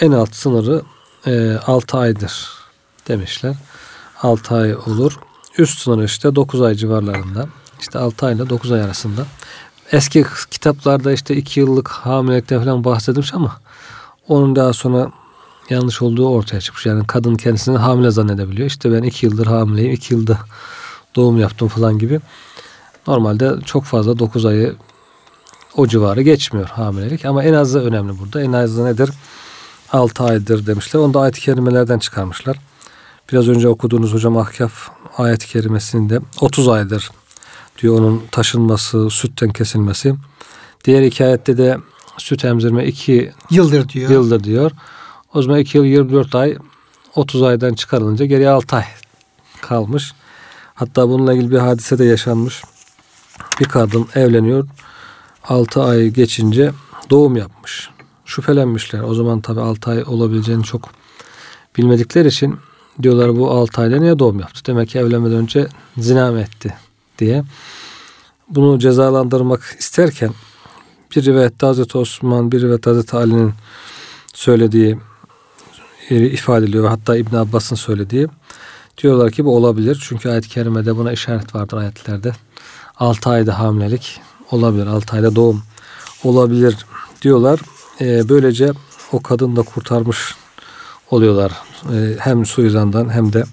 [0.00, 0.82] En alt sınırı
[1.26, 2.48] e, 6 aydır
[3.08, 3.54] demişler.
[4.22, 5.18] 6 ay olur.
[5.58, 7.48] Üst sınırı işte 9 ay civarlarında.
[7.80, 9.26] İşte 6 ay ile 9 ay arasında.
[9.92, 13.56] Eski kitaplarda işte 2 yıllık hamilelikten falan bahsedilmiş ama
[14.28, 15.12] onun daha sonra
[15.70, 16.86] yanlış olduğu ortaya çıkmış.
[16.86, 18.66] Yani kadın kendisini hamile zannedebiliyor.
[18.66, 20.38] İşte ben 2 yıldır hamileyim, 2 yılda
[21.16, 22.20] doğum yaptım falan gibi.
[23.06, 24.74] Normalde çok fazla 9 ayı
[25.76, 27.24] o civarı geçmiyor hamilelik.
[27.24, 28.42] Ama en azı önemli burada.
[28.42, 29.10] En azı nedir?
[29.92, 31.00] 6 aydır demişler.
[31.00, 32.56] Onu da ayet-i kerimelerden çıkarmışlar.
[33.32, 37.10] Biraz önce okuduğunuz hocam Ahkaf ayet-i kerimesinde 30 aydır
[37.82, 40.14] diyor onun taşınması, sütten kesilmesi.
[40.84, 41.78] Diğer iki ayette de
[42.18, 44.10] süt emzirme 2 yıldır diyor.
[44.10, 44.70] Yıldır diyor.
[45.34, 46.56] O zaman 2 yıl 24 ay
[47.14, 48.84] 30 aydan çıkarılınca geriye 6 ay
[49.60, 50.12] kalmış.
[50.74, 52.62] Hatta bununla ilgili bir hadise de yaşanmış.
[53.60, 54.66] Bir kadın evleniyor.
[55.44, 56.72] 6 ay geçince
[57.10, 57.90] doğum yapmış.
[58.24, 59.00] Şüphelenmişler.
[59.00, 60.90] O zaman tabi 6 ay olabileceğini çok
[61.76, 62.58] bilmedikleri için
[63.02, 64.60] diyorlar bu 6 ayda niye doğum yaptı?
[64.66, 65.66] Demek ki evlenmeden önce
[65.98, 66.74] zina mı etti
[67.18, 67.44] diye.
[68.48, 70.30] Bunu cezalandırmak isterken
[71.16, 73.52] bir rivayette Hazreti Osman, bir rivayette Hazreti Ali'nin
[74.34, 74.98] söylediği
[76.10, 76.88] ifade ediliyor.
[76.88, 78.28] Hatta İbn Abbas'ın söylediği.
[79.02, 80.04] Diyorlar ki bu olabilir.
[80.08, 82.32] Çünkü ayet-i kerimede buna işaret vardır ayetlerde.
[82.96, 84.86] 6 ayda hamilelik olabilir.
[84.86, 85.62] 6 ayda doğum
[86.24, 86.76] olabilir
[87.22, 87.60] diyorlar.
[88.00, 88.72] Ee, böylece
[89.12, 90.34] o kadın da kurtarmış
[91.10, 91.52] oluyorlar.
[91.92, 93.44] Ee, hem suizandan hem de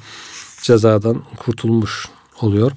[0.62, 2.08] cezadan kurtulmuş
[2.42, 2.72] oluyor.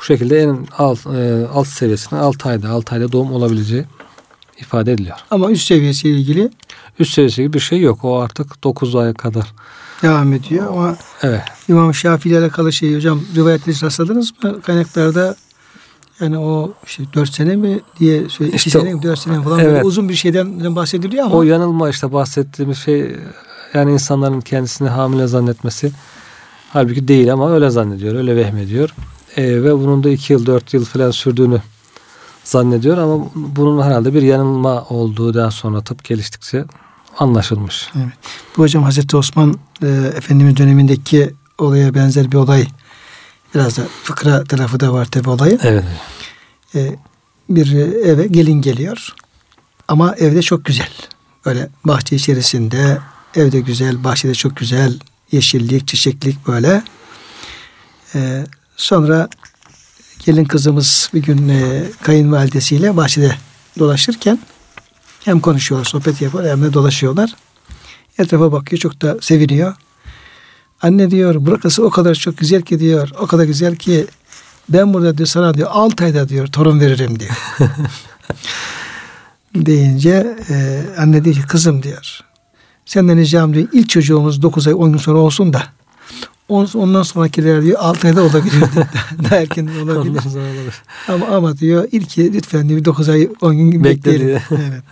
[0.00, 3.84] Bu şekilde en alt, e, alt seviyesine 6 ayda 6 ayda doğum olabileceği
[4.60, 5.16] ifade ediliyor.
[5.30, 6.50] Ama üst seviyesiyle ilgili
[6.98, 8.04] üst seviyesi bir şey yok.
[8.04, 9.52] O artık 9 aya kadar
[10.02, 11.42] devam ediyor ama evet.
[11.68, 14.62] İmam Şafii ile alakalı şey hocam rivayetleri rastladınız mı?
[14.62, 15.36] Kaynaklarda
[16.20, 19.44] yani o işte 4 sene mi diye şey, 2 işte, sene mi 4 sene mi
[19.44, 19.84] falan evet.
[19.84, 21.34] uzun bir şeyden bahsediliyor ama.
[21.34, 23.16] O yanılma işte bahsettiğimiz şey
[23.74, 25.92] yani insanların kendisini hamile zannetmesi
[26.72, 28.94] halbuki değil ama öyle zannediyor, öyle vehmediyor.
[29.36, 31.62] E, ve bunun da 2 yıl, 4 yıl falan sürdüğünü
[32.44, 36.64] zannediyor ama bunun herhalde bir yanılma olduğu daha sonra tıp geliştikçe
[37.18, 37.90] anlaşılmış.
[37.96, 38.12] Evet.
[38.56, 42.66] Bu hocam Hazreti Osman e, Efendimiz dönemindeki olaya benzer bir olay.
[43.54, 45.60] Biraz da fıkra tarafı da var tabi olayın.
[45.62, 45.84] Evet.
[46.74, 46.96] E,
[47.48, 47.72] bir
[48.06, 49.14] eve gelin geliyor.
[49.88, 50.90] Ama evde çok güzel.
[51.46, 52.98] Böyle bahçe içerisinde
[53.36, 54.98] evde güzel, bahçede çok güzel,
[55.32, 56.82] yeşillik, çiçeklik böyle.
[58.14, 58.44] E,
[58.76, 59.28] sonra
[60.24, 63.36] gelin kızımız bir gün e, kayınvalidesiyle bahçede
[63.78, 64.38] dolaşırken
[65.24, 67.36] hem konuşuyorlar, sohbet yapıyorlar hem de dolaşıyorlar.
[68.18, 69.74] Etrafa bakıyor, çok da seviniyor.
[70.82, 74.06] Anne diyor, burası o kadar çok güzel ki diyor, o kadar güzel ki
[74.68, 77.36] ben burada diyor sana diyor 6 ayda diyor torun veririm diyor.
[79.54, 82.20] deyince e, anne diyor ki kızım diyor.
[82.86, 85.62] Senden ricam diyor ilk çocuğumuz 9 ay 10 gün sonra olsun da
[86.48, 88.62] ondan sonrakiler diyor 6 ayda olabilir.
[89.24, 90.22] Daha erken olabilir.
[91.08, 94.28] ama, ama diyor ilki lütfen diyor 9 ay 10 gün bekleyelim.
[94.50, 94.84] evet.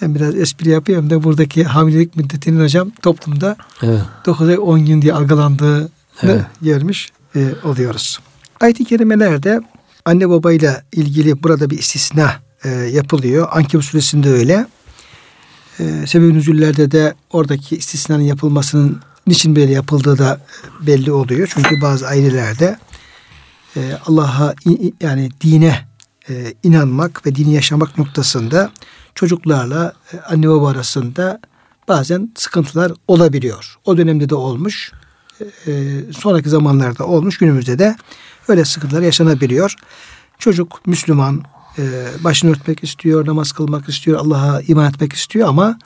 [0.00, 4.00] Hem biraz espri yapıyorum da buradaki hamilelik müddetinin hocam toplumda evet.
[4.26, 5.88] 9 ay 10 gün diye algılandığını
[6.22, 6.44] evet.
[6.62, 8.20] görmüş e, oluyoruz.
[8.60, 9.60] Ayet-i kerimelerde
[10.04, 13.48] anne babayla ilgili burada bir istisna e, yapılıyor.
[13.52, 14.66] Ankebut suresinde öyle.
[15.80, 20.40] E, sebeb nüzullerde de oradaki istisnanın yapılmasının niçin böyle yapıldığı da
[20.80, 21.50] belli oluyor.
[21.54, 22.78] Çünkü bazı ailelerde
[23.76, 24.54] e, Allah'a
[25.00, 25.88] yani dine
[26.30, 28.70] e, inanmak ve dini yaşamak noktasında
[29.14, 31.40] çocuklarla e, anne baba arasında
[31.88, 33.78] bazen sıkıntılar olabiliyor.
[33.84, 34.92] O dönemde de olmuş.
[35.66, 35.72] E,
[36.12, 37.38] sonraki zamanlarda olmuş.
[37.38, 37.96] Günümüzde de
[38.48, 39.74] öyle sıkıntılar yaşanabiliyor.
[40.38, 41.42] Çocuk Müslüman,
[41.78, 41.82] e,
[42.24, 45.78] başını örtmek istiyor, namaz kılmak istiyor, Allah'a iman etmek istiyor ama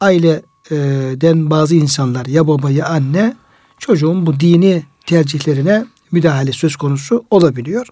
[0.00, 3.36] aileden bazı insanlar ya baba ya anne
[3.78, 7.86] çocuğun bu dini tercihlerine müdahale söz konusu olabiliyor.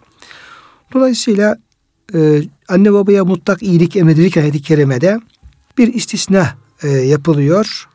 [0.94, 1.56] Dolayısıyla
[2.14, 5.20] e, anne babaya mutlak iyilik emredilir ayet-i kerimede
[5.78, 7.88] bir istisna e, yapılıyor.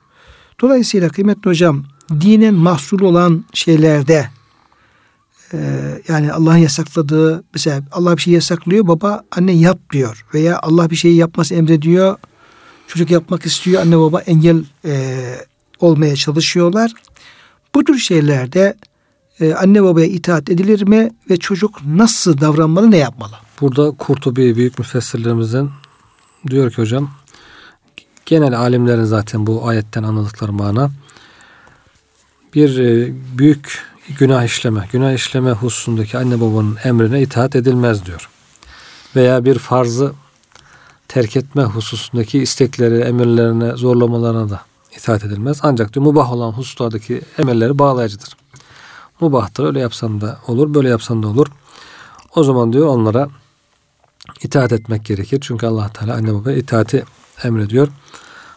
[0.61, 4.29] Dolayısıyla kıymetli hocam dinen mahsul olan şeylerde
[5.53, 5.57] e,
[6.07, 10.95] yani Allah'ın yasakladığı mesela Allah bir şey yasaklıyor baba anne yap diyor veya Allah bir
[10.95, 12.17] şeyi yapması emrediyor
[12.87, 15.21] çocuk yapmak istiyor anne baba engel e,
[15.79, 16.91] olmaya çalışıyorlar.
[17.75, 18.77] Bu tür şeylerde
[19.39, 23.33] e, anne babaya itaat edilir mi ve çocuk nasıl davranmalı ne yapmalı?
[23.61, 25.69] Burada Kurtubi büyük müfessirlerimizden
[26.49, 27.09] diyor ki hocam
[28.25, 30.91] genel alimlerin zaten bu ayetten anladıkları mana
[32.55, 38.29] bir e, büyük günah işleme, günah işleme hususundaki anne babanın emrine itaat edilmez diyor.
[39.15, 40.13] Veya bir farzı
[41.07, 44.61] terk etme hususundaki istekleri, emirlerine, zorlamalarına da
[44.97, 45.59] itaat edilmez.
[45.63, 48.37] Ancak diyor mubah olan hususlardaki emirleri bağlayıcıdır.
[49.19, 51.47] Mubahtır öyle yapsan da olur, böyle yapsan da olur.
[52.35, 53.29] O zaman diyor onlara
[54.43, 55.39] itaat etmek gerekir.
[55.41, 57.03] Çünkü Allah Teala anne baba itaati
[57.43, 57.87] emrediyor.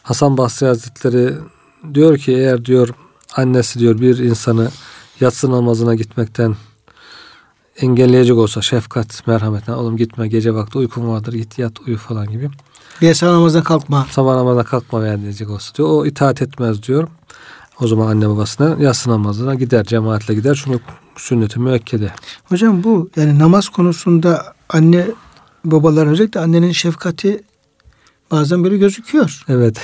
[0.02, 1.34] Hasan Basri Hazretleri
[1.94, 2.88] diyor ki eğer diyor
[3.36, 4.70] annesi diyor bir insanı
[5.20, 6.56] yatsı namazına gitmekten
[7.76, 12.50] engelleyecek olsa şefkat, merhametle oğlum gitme gece vakti uykun vardır git yat uyu falan gibi.
[13.00, 14.06] Bir sabah namazına kalkma.
[14.10, 15.88] Sabah namazına kalkma veya diyecek olsa diyor.
[15.88, 17.08] O itaat etmez diyor.
[17.80, 20.54] O zaman anne babasına yatsı namazına gider cemaatle gider.
[20.54, 20.80] Şunu
[21.16, 22.12] sünneti müekkede.
[22.44, 25.06] Hocam bu yani namaz konusunda anne
[25.64, 27.42] babalar özellikle annenin şefkati
[28.30, 29.44] bazen böyle gözüküyor.
[29.48, 29.80] Evet.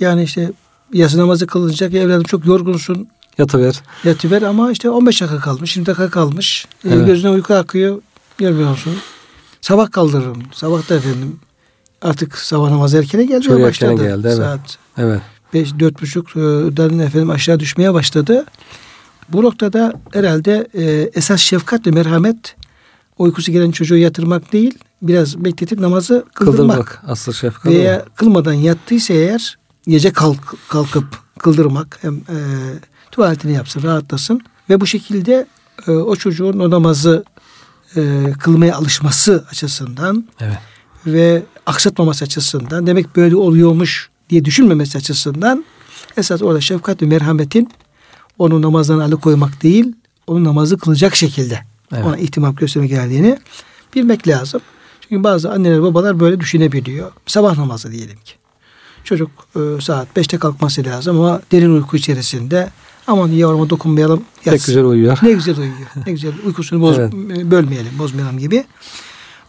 [0.00, 0.52] Yani işte
[0.92, 3.08] yatsı namazı kılınacak ya evladım çok yorgunsun.
[3.38, 3.82] Yatıver.
[4.04, 6.66] Yatıver ama işte 15 dakika kalmış, 20 dakika kalmış.
[6.84, 7.06] Ee, evet.
[7.06, 8.02] Gözüne uyku akıyor.
[8.38, 8.96] Görmüyor musun?
[9.60, 10.42] Sabah kaldırırım.
[10.52, 11.40] Sabah da efendim
[12.02, 13.92] artık sabah namazı erkene gelmeye Çok başladı.
[13.92, 14.36] Erkene geldi, evet.
[14.36, 15.20] Saat evet.
[15.54, 18.44] 5 dört buçuktan efendim aşağı düşmeye başladı.
[19.28, 22.56] Bu noktada herhalde e, esas şefkat ve merhamet
[23.18, 26.76] uykusu gelen çocuğu yatırmak değil, biraz bekletip namazı kıldırmak.
[26.76, 27.72] Kıldırmak asıl şefkat.
[27.72, 31.04] Veya kılmadan yattıysa eğer gece kalk, kalkıp
[31.38, 32.36] kıldırmak hem e,
[33.10, 34.40] tuvaletini yapsın, rahatlasın
[34.70, 35.46] ve bu şekilde
[35.86, 37.24] e, o çocuğun o namazı
[37.96, 40.58] e, kılmaya alışması açısından evet.
[41.06, 45.64] ve aksatmaması açısından demek böyle oluyormuş diye düşünmemesi açısından
[46.16, 47.70] esas orada şefkat ve merhametin
[48.38, 49.92] onu namazdan alıkoymak değil,
[50.26, 51.60] onu namazı kılacak şekilde
[51.92, 52.04] evet.
[52.04, 53.38] ona ihtimam göstermek geldiğini
[53.94, 54.60] bilmek lazım.
[55.00, 57.12] Çünkü bazı anneler babalar böyle düşünebiliyor.
[57.26, 58.32] Sabah namazı diyelim ki.
[59.04, 62.70] Çocuk e, saat 5'te kalkması lazım ama derin uyku içerisinde
[63.06, 64.22] aman yavruma dokunmayalım.
[64.44, 64.50] Yatsın.
[64.50, 65.18] Ne güzel uyuyor.
[65.22, 65.88] Ne güzel uyuyor.
[66.06, 67.12] ne güzel uykusunu boz, evet.
[67.44, 68.64] bölmeyelim, bozmayalım gibi.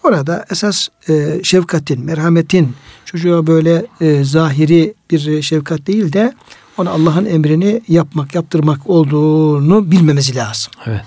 [0.03, 6.33] Orada esas e, şefkatin, merhametin çocuğa böyle e, zahiri bir şefkat değil de
[6.77, 10.73] ona Allah'ın emrini yapmak, yaptırmak olduğunu bilmemiz lazım.
[10.85, 11.01] Evet.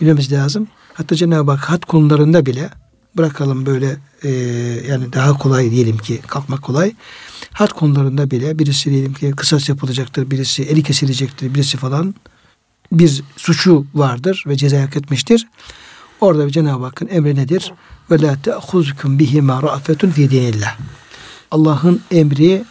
[0.00, 0.68] Bilmemiz lazım.
[0.94, 2.70] Hatta Cenab-ı Hak hat konularında bile
[3.16, 4.30] bırakalım böyle e,
[4.88, 6.92] yani daha kolay diyelim ki kalkmak kolay.
[7.52, 12.14] Hat konularında bile birisi diyelim ki kısas yapılacaktır, birisi eli kesilecektir, birisi falan
[12.92, 15.46] bir suçu vardır ve ceza hak etmiştir.
[16.20, 17.72] Orada Cenab-ı Hakk'ın emri nedir?
[18.10, 20.76] Ve la te'khuzkum bihima ra'fetun fi dinillah.
[21.50, 22.64] Allah'ın emri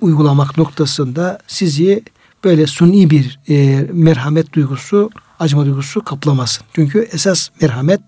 [0.00, 2.02] uygulamak noktasında sizi
[2.44, 6.66] böyle suni bir e, merhamet duygusu, acıma duygusu kaplamasın.
[6.72, 8.00] Çünkü esas merhamet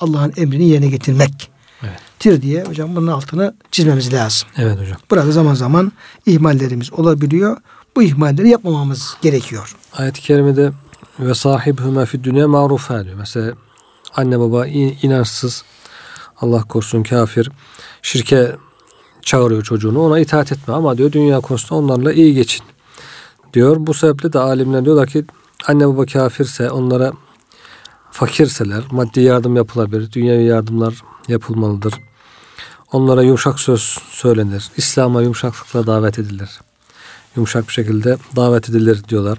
[0.00, 1.50] Allah'ın emrini yerine getirmek.
[1.82, 1.98] Evet.
[2.18, 4.48] Tir diye hocam bunun altını çizmemiz lazım.
[4.56, 4.96] Evet hocam.
[5.10, 5.92] Burada zaman zaman
[6.26, 7.56] ihmallerimiz olabiliyor.
[7.96, 9.76] Bu ihmalleri yapmamamız gerekiyor.
[9.92, 10.72] Ayet-i kerimede
[11.20, 13.16] ve sahibhüme fid dünya marufa diyor.
[13.18, 13.52] Mesela
[14.16, 15.64] anne baba inançsız,
[16.40, 17.50] Allah korusun kafir,
[18.02, 18.56] şirke
[19.22, 20.02] çağırıyor çocuğunu.
[20.02, 22.64] Ona itaat etme ama diyor dünya konusunda onlarla iyi geçin.
[23.54, 23.76] Diyor.
[23.78, 25.24] Bu sebeple de alimler diyorlar ki
[25.66, 27.12] anne baba kafirse onlara
[28.10, 30.12] fakirseler maddi yardım yapılabilir.
[30.12, 30.94] Dünyevi yardımlar
[31.28, 31.94] yapılmalıdır.
[32.92, 34.68] Onlara yumuşak söz söylenir.
[34.76, 36.60] İslam'a yumuşaklıkla davet edilir.
[37.36, 39.38] Yumuşak bir şekilde davet edilir diyorlar.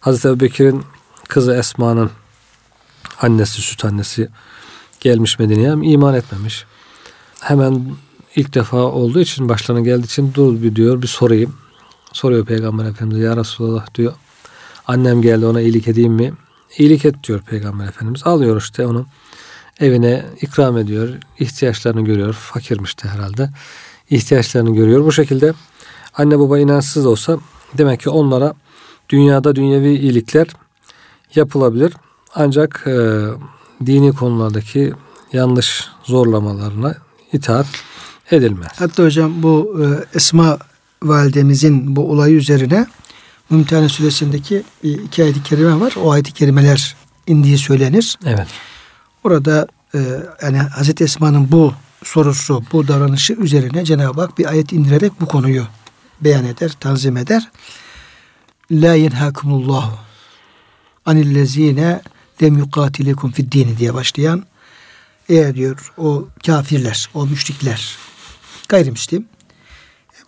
[0.00, 0.84] Hazreti Ebu Bekir'in
[1.28, 2.10] kızı Esma'nın
[3.20, 4.28] annesi, süt annesi
[5.00, 6.64] gelmiş Medine'ye iman etmemiş.
[7.40, 7.96] Hemen
[8.36, 11.54] ilk defa olduğu için başlarına geldiği için dur bir diyor bir sorayım.
[12.12, 14.12] soruyor Peygamber Efendimiz ya Resulallah diyor.
[14.86, 16.32] Annem geldi ona iyilik edeyim mi?
[16.78, 18.26] İyilik et diyor Peygamber Efendimiz.
[18.26, 19.06] Alıyor işte onu
[19.80, 21.08] evine ikram ediyor.
[21.38, 22.32] ihtiyaçlarını görüyor.
[22.32, 23.50] Fakirmişti herhalde.
[24.10, 25.04] ihtiyaçlarını görüyor.
[25.04, 25.52] Bu şekilde
[26.14, 27.38] anne baba inançsız olsa
[27.78, 28.54] demek ki onlara
[29.08, 30.46] dünyada dünyevi iyilikler
[31.34, 31.92] yapılabilir.
[32.34, 33.20] Ancak e,
[33.86, 34.92] dini konulardaki
[35.32, 36.94] yanlış zorlamalarına
[37.32, 37.66] itaat
[38.30, 38.72] edilmez.
[38.76, 40.58] Hatta hocam bu e, Esma
[41.02, 42.86] validemizin bu olayı üzerine
[43.50, 45.94] Mümtehane suresindeki bir iki ayet-i kerime var.
[46.02, 48.18] O ayet-i kerimeler indiği söylenir.
[48.26, 48.46] Evet.
[49.24, 49.98] Orada e,
[50.42, 55.66] yani Hazreti Esma'nın bu sorusu, bu davranışı üzerine Cenab-ı Hak bir ayet indirerek bu konuyu
[56.20, 57.50] beyan eder, tanzim eder.
[58.70, 59.98] La yenhakumullahu
[61.06, 62.02] anillezine
[62.42, 64.44] lem yukatilekum fid dini diye başlayan
[65.28, 67.96] eğer diyor o kafirler, o müşrikler
[68.68, 69.26] gayrimüslim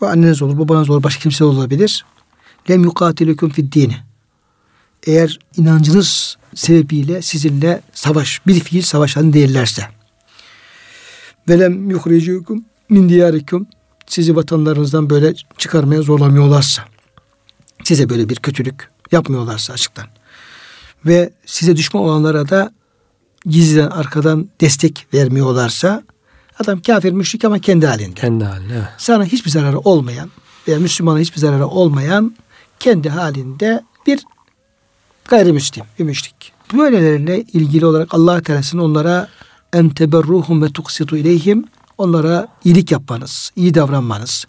[0.00, 2.04] bu anneniz olur, babanız olur, başka kimse olabilir.
[2.70, 3.96] Lem yukatilekum fid dini.
[5.06, 9.82] Eğer inancınız sebebiyle sizinle savaş, bir fiil savaşan değillerse.
[11.48, 13.66] Velem yuhricukum min diyarikum.
[14.06, 16.84] Sizi vatanlarınızdan böyle çıkarmaya zorlamıyorlarsa.
[17.84, 20.06] Size böyle bir kötülük yapmıyorlarsa açıktan.
[21.06, 22.72] Ve size düşman olanlara da
[23.46, 26.02] gizliden arkadan destek vermiyorlarsa
[26.58, 28.20] adam kafir müşrik ama kendi halinde.
[28.20, 28.88] Kendi halinde.
[28.98, 30.30] Sana hiçbir zararı olmayan
[30.68, 32.36] veya Müslümana hiçbir zararı olmayan
[32.80, 34.24] kendi halinde bir
[35.24, 36.52] gayrimüslim, bir müşrik.
[36.72, 39.28] Böylelerine ilgili olarak Allah Teala'sının onlara
[39.72, 41.64] en teberruhum ve tuksitu ileyhim
[41.98, 44.44] onlara iyilik yapmanız, iyi davranmanız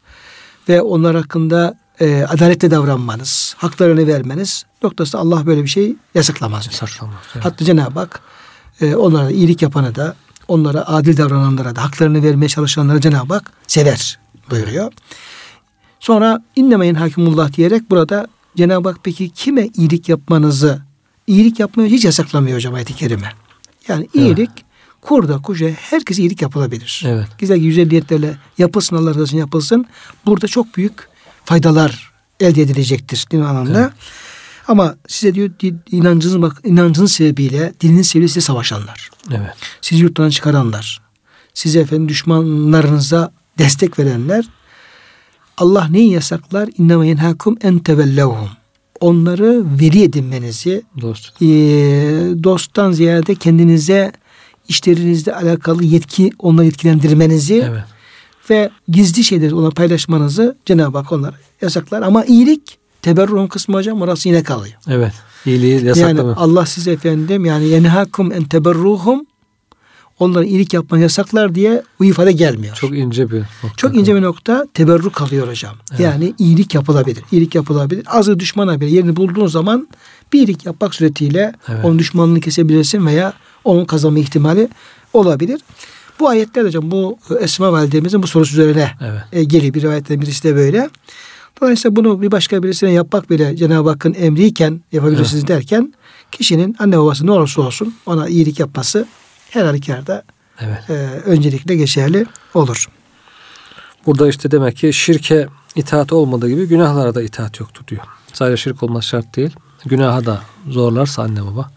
[0.70, 6.66] ve onlar hakkında e, adaletle davranmanız, haklarını vermeniz noktasında Allah böyle bir şey yasaklamaz.
[6.66, 7.16] Yasaklamaz.
[7.36, 7.46] Evet.
[7.46, 8.22] Hatta Cenab-ı Hak
[8.82, 10.16] e, onlara iyilik yapana da
[10.48, 14.92] onlara adil davrananlara da haklarını vermeye çalışanlara Cenab-ı Hak sever buyuruyor.
[16.00, 20.82] Sonra innemeyin hakimullah diyerek burada Cenab-ı Hak peki kime iyilik yapmanızı
[21.28, 23.34] iyilik yapmayı hiç yasaklamıyor hocam ayet-i kerime.
[23.88, 24.66] Yani iyilik evet.
[25.02, 27.04] kurda kuşa herkese iyilik yapılabilir.
[27.06, 27.28] Evet.
[27.38, 29.86] Güzel güzelliklerle yapılsın Allah razı olsun yapılsın.
[30.26, 31.08] Burada çok büyük
[31.46, 33.80] faydalar elde edilecektir din anlamda.
[33.80, 33.92] Evet.
[34.68, 35.50] Ama size diyor
[35.92, 39.10] inancınız bak inancınız sebebiyle dininin sebebiyle size savaşanlar.
[39.32, 39.54] Evet.
[39.82, 41.02] Sizi yurttan çıkaranlar.
[41.54, 44.46] Size efendim düşmanlarınıza destek verenler
[45.58, 46.70] Allah neyi yasaklar?
[46.78, 48.50] İnneme yenhakum en tevellevhum.
[49.00, 51.42] Onları veli edinmenizi, Dost.
[51.42, 51.46] e,
[52.44, 54.12] dosttan ziyade kendinize
[54.68, 57.84] işlerinizle alakalı yetki, onları yetkilendirmenizi evet.
[58.50, 62.02] ve gizli şeyleri ona paylaşmanızı Cenab-ı Hak onlara yasaklar.
[62.02, 64.76] Ama iyilik teberruhun kısmı hocam orası yine kalıyor.
[64.88, 65.14] Evet.
[65.46, 66.30] İyiliği yasaklama.
[66.30, 69.26] Yani Allah size efendim yani yenhakum en teberruhum
[70.20, 72.76] onların iyilik yapmanı yasaklar diye bu ifade gelmiyor.
[72.76, 73.78] Çok ince bir nokta.
[73.78, 75.76] Çok ince bir nokta teberruk kalıyor hocam.
[75.92, 76.00] Evet.
[76.00, 77.24] Yani iyilik yapılabilir.
[77.32, 78.04] İyilik yapılabilir.
[78.08, 79.88] Azı düşmana bir yerini bulduğun zaman
[80.34, 81.86] bir iyilik yapmak suretiyle evet.
[81.86, 84.70] onun düşmanlığını kesebilirsin veya onun kazanma ihtimali
[85.14, 85.62] olabilir.
[86.20, 89.22] Bu ayetler hocam bu Esma validemizin bu sorusu üzerine evet.
[89.32, 89.74] E, geliyor.
[89.74, 90.90] Bir rivayetten birisi de böyle.
[91.62, 95.48] Dolayısıyla bunu bir başka birisine yapmak bile Cenab-ı Hakk'ın emriyken yapabilirsiniz evet.
[95.48, 95.94] derken
[96.32, 99.06] kişinin anne babası ne olursa olsun ona iyilik yapması
[99.50, 100.24] her halükarda
[100.60, 100.90] evet.
[100.90, 100.94] e,
[101.26, 102.88] öncelikle geçerli olur.
[104.06, 108.02] Burada işte demek ki şirke itaat olmadığı gibi günahlara da itaat yoktur diyor.
[108.34, 109.56] Sadece şirk olması şart değil.
[109.86, 111.72] Günaha da zorlarsa anne baba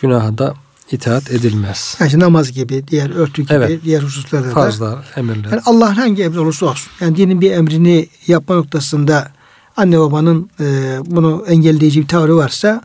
[0.00, 0.54] günaha da
[0.90, 1.96] itaat edilmez.
[2.00, 3.84] Yani namaz gibi, diğer örtü gibi, evet.
[3.84, 5.04] diğer hususlarda Farzlar, da.
[5.16, 5.50] emirler.
[5.50, 6.92] Yani Allah'ın hangi emri olursa olsun.
[7.00, 9.28] Yani dinin bir emrini yapma noktasında
[9.76, 12.82] anne babanın e, bunu engelleyici bir tavrı varsa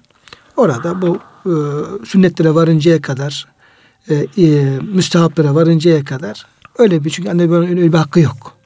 [0.57, 1.53] orada bu e,
[2.05, 3.47] sünnetlere varıncaya kadar
[4.09, 6.45] e, e, müstehaplara varıncaya kadar
[6.77, 8.57] öyle bir çünkü anne babanın öyle bir hakkı yok.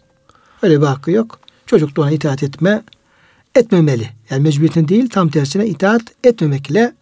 [0.61, 1.39] Öyle bir hakkı yok.
[1.65, 2.83] Çocuk da ona itaat etme
[3.55, 4.09] etmemeli.
[4.29, 6.93] Yani mecburiyetin değil tam tersine itaat etmemekle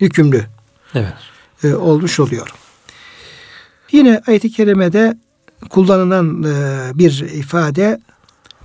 [0.00, 0.46] yükümlü.
[0.94, 1.14] Evet.
[1.64, 2.54] E, olmuş oluyor.
[3.92, 5.16] Yine ayet-i kerimede
[5.70, 8.00] kullanılan e, bir ifade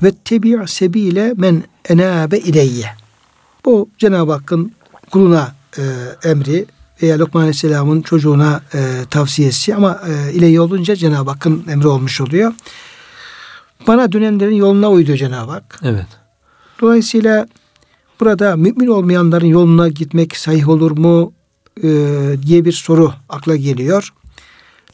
[0.04, 2.88] ve tebi' sebile men enabe ileyye.
[3.66, 4.72] Bu Cenab-ı Hakk'ın
[5.12, 5.84] kuluna e,
[6.24, 6.66] emri
[7.02, 8.80] veya Lokman Aleyhisselam'ın çocuğuna e,
[9.10, 12.54] tavsiyesi ama e, ileyi olunca Cenab-ı Hakk'ın emri olmuş oluyor.
[13.88, 15.80] Bana dönenlerin yoluna uydu Cenab-ı Hak.
[15.84, 16.08] Evet.
[16.82, 17.48] Dolayısıyla
[18.20, 21.34] burada mümin olmayanların yoluna gitmek sahih olur mu
[21.84, 21.90] e,
[22.46, 24.14] diye bir soru akla geliyor.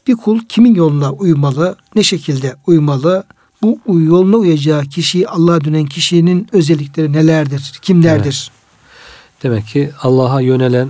[0.07, 3.23] Bir kul kimin yoluna uymalı, ne şekilde uymalı,
[3.61, 8.51] bu yoluna uyacağı kişi Allah'a dönen kişinin özellikleri nelerdir, kimlerdir?
[8.51, 9.43] Evet.
[9.43, 10.89] Demek ki Allah'a yönelen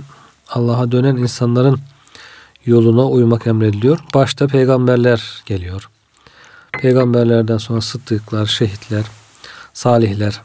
[0.54, 1.78] Allah'a dönen insanların
[2.66, 3.98] yoluna uymak emrediliyor.
[4.14, 5.88] Başta peygamberler geliyor.
[6.72, 9.04] Peygamberlerden sonra sıddıklar, şehitler,
[9.72, 10.40] salihler.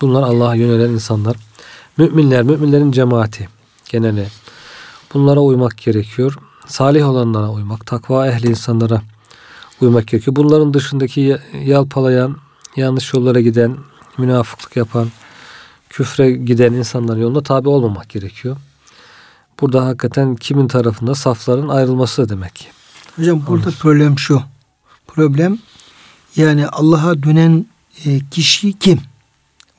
[0.00, 1.36] Bunlar Allah'a yönelen insanlar.
[1.96, 3.48] Müminler, müminlerin cemaati
[3.90, 4.26] geneli.
[5.14, 6.38] Bunlara uymak gerekiyor.
[6.66, 9.02] Salih olanlara uymak, takva ehli insanlara
[9.80, 10.36] uymak gerekiyor.
[10.36, 12.36] Bunların dışındaki yalpalayan,
[12.76, 13.76] yanlış yollara giden,
[14.18, 15.08] münafıklık yapan,
[15.88, 18.56] küfre giden insanların yoluna tabi olmamak gerekiyor.
[19.60, 22.70] Burada hakikaten kimin tarafında safların ayrılması demek.
[23.16, 23.76] Hocam burada Olur.
[23.80, 24.42] problem şu.
[25.06, 25.58] Problem
[26.36, 27.66] yani Allah'a dönen
[28.04, 29.00] e, kişi kim?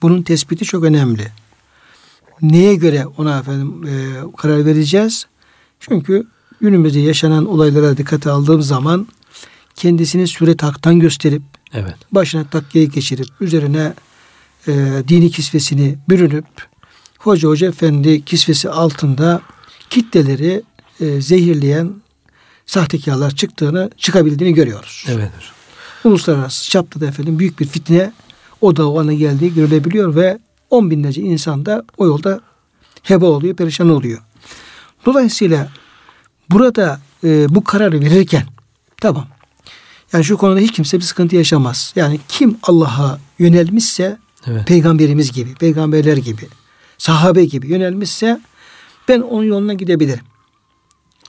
[0.01, 1.27] Bunun tespiti çok önemli.
[2.41, 3.93] Neye göre ona efendim e,
[4.37, 5.25] karar vereceğiz?
[5.79, 6.27] Çünkü
[6.61, 9.07] günümüzde yaşanan olaylara dikkate aldığım zaman
[9.75, 11.41] kendisini suret haktan gösterip
[11.73, 11.95] evet.
[12.11, 13.93] başına takkiye geçirip üzerine
[14.67, 16.45] e, dini kisvesini bürünüp
[17.17, 19.41] hoca hoca efendi kisvesi altında
[19.91, 20.63] kitleleri
[20.99, 21.93] e, zehirleyen
[22.65, 25.05] sahtekarlar çıktığını çıkabildiğini görüyoruz.
[25.09, 25.31] Evet.
[26.03, 28.11] Uluslararası çapta da efendim büyük bir fitne
[28.61, 32.41] o da o ana geldiği görülebiliyor ve on binlerce insan da o yolda
[33.03, 34.21] heba oluyor, perişan oluyor.
[35.05, 35.69] Dolayısıyla
[36.49, 38.43] burada e, bu kararı verirken
[39.01, 39.27] tamam
[40.13, 41.93] yani şu konuda hiç kimse bir sıkıntı yaşamaz.
[41.95, 44.67] Yani kim Allah'a yönelmişse evet.
[44.67, 46.47] peygamberimiz gibi, peygamberler gibi,
[46.97, 48.41] sahabe gibi yönelmişse
[49.11, 50.23] ben onun yoluna gidebilirim.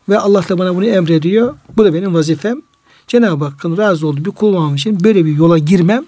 [0.08, 1.54] Ve Allah da bana bunu emrediyor.
[1.76, 2.62] Bu da benim vazifem.
[3.08, 6.04] Cenab-ı Hakk'ın razı olduğu bir kulum için böyle bir yola girmem,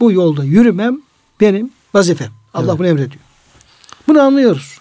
[0.00, 1.00] bu yolda yürümem
[1.40, 2.30] benim vazifem.
[2.54, 2.78] Allah evet.
[2.78, 3.22] bunu emrediyor.
[4.08, 4.78] Bunu anlıyoruz.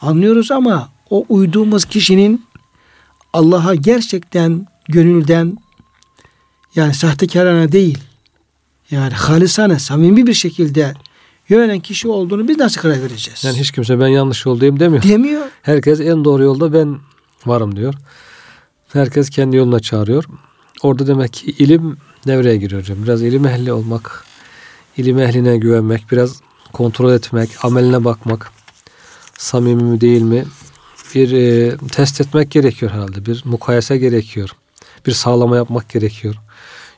[0.00, 2.44] Anlıyoruz ama o uyduğumuz kişinin
[3.32, 5.58] Allah'a gerçekten gönülden
[6.74, 7.98] yani sahtekarana değil
[8.90, 10.94] yani halisane samimi bir şekilde
[11.48, 13.44] yönelen kişi olduğunu biz nasıl karar vereceğiz?
[13.44, 15.02] Yani hiç kimse ben yanlış yoldayım demiyor.
[15.02, 15.42] Demiyor.
[15.62, 16.98] Herkes en doğru yolda ben
[17.46, 17.94] varım diyor.
[18.92, 20.24] Herkes kendi yoluna çağırıyor.
[20.82, 22.98] Orada demek ki ilim devreye giriyor hocam.
[23.02, 24.24] Biraz ilim ehli olmak,
[24.96, 26.40] ilim ehline güvenmek, biraz
[26.72, 28.52] kontrol etmek, ameline bakmak,
[29.38, 30.44] samimi mi değil mi
[31.14, 33.26] bir e, test etmek gerekiyor herhalde.
[33.26, 34.50] Bir mukayese gerekiyor.
[35.06, 36.34] Bir sağlama yapmak gerekiyor.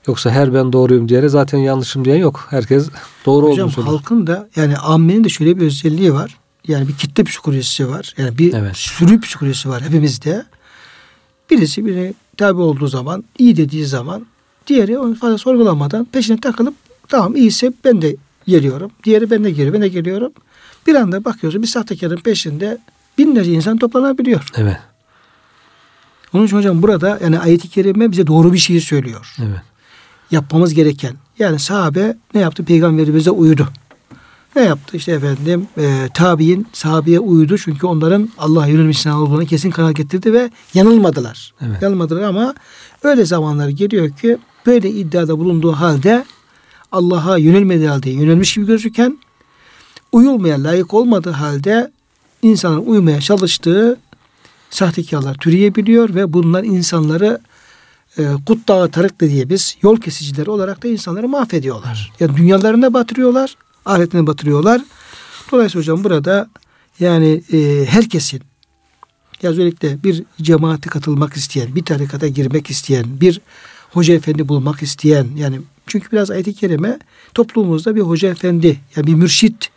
[0.07, 2.47] Yoksa her ben doğruyum diyene zaten yanlışım diyen yok.
[2.51, 2.89] Herkes
[3.27, 3.97] doğru Hocam, olduğunu söylüyor.
[3.97, 6.37] halkın da yani ammenin de şöyle bir özelliği var.
[6.69, 8.15] Yani bir kitle psikolojisi var.
[8.19, 8.77] Yani bir evet.
[8.77, 10.45] sürü psikolojisi var hepimizde.
[11.51, 14.27] Birisi birine tabi olduğu zaman, iyi dediği zaman
[14.67, 16.75] diğeri onu fazla sorgulamadan peşine takılıp
[17.09, 18.91] tamam iyiyse ben de geliyorum.
[19.05, 20.33] Diğeri ben de geliyor, ben de geliyorum.
[20.87, 22.79] Bir anda bakıyorsun bir sahtekarın peşinde
[23.19, 24.49] binlerce insan toplanabiliyor.
[24.57, 24.77] Evet.
[26.33, 29.35] Onun için hocam burada yani ayet-i kerime bize doğru bir şeyi söylüyor.
[29.39, 29.74] Evet.
[30.35, 31.15] Yapmamız gereken.
[31.39, 32.65] Yani sahabe ne yaptı?
[32.65, 33.69] Peygamberimize uydu.
[34.57, 34.97] Ne yaptı?
[34.97, 37.59] İşte efendim e, tabi'in sahabeye uydu.
[37.59, 41.55] Çünkü onların Allah'a yönelmiş olduğunu kesin karar getirdi ve yanılmadılar.
[41.61, 41.83] Evet.
[41.83, 42.55] Yanılmadılar ama
[43.03, 46.25] öyle zamanlar geliyor ki böyle iddiada bulunduğu halde
[46.93, 49.19] Allah'a yönelmediği halde yönelmiş gibi gözüken
[50.13, 51.91] uyulmaya layık olmadığı halde
[52.43, 53.99] insanın uymaya çalıştığı
[54.71, 57.41] sahtekarlar türeyebiliyor ve bunlar insanları
[58.19, 62.13] e, kut dağı tarık diye biz yol kesicileri olarak da insanları mahvediyorlar.
[62.21, 64.83] Yani dünyalarına batırıyorlar, ahiretine batırıyorlar.
[65.53, 66.49] Dolayısıyla hocam burada
[67.01, 68.43] yani e, herkesin
[69.43, 73.41] ya özellikle bir cemaate katılmak isteyen, bir tarikata girmek isteyen, bir
[73.91, 76.99] hoca efendi bulmak isteyen yani çünkü biraz ayet-i kerime
[77.35, 79.71] toplumumuzda bir hoca efendi yani bir mürşit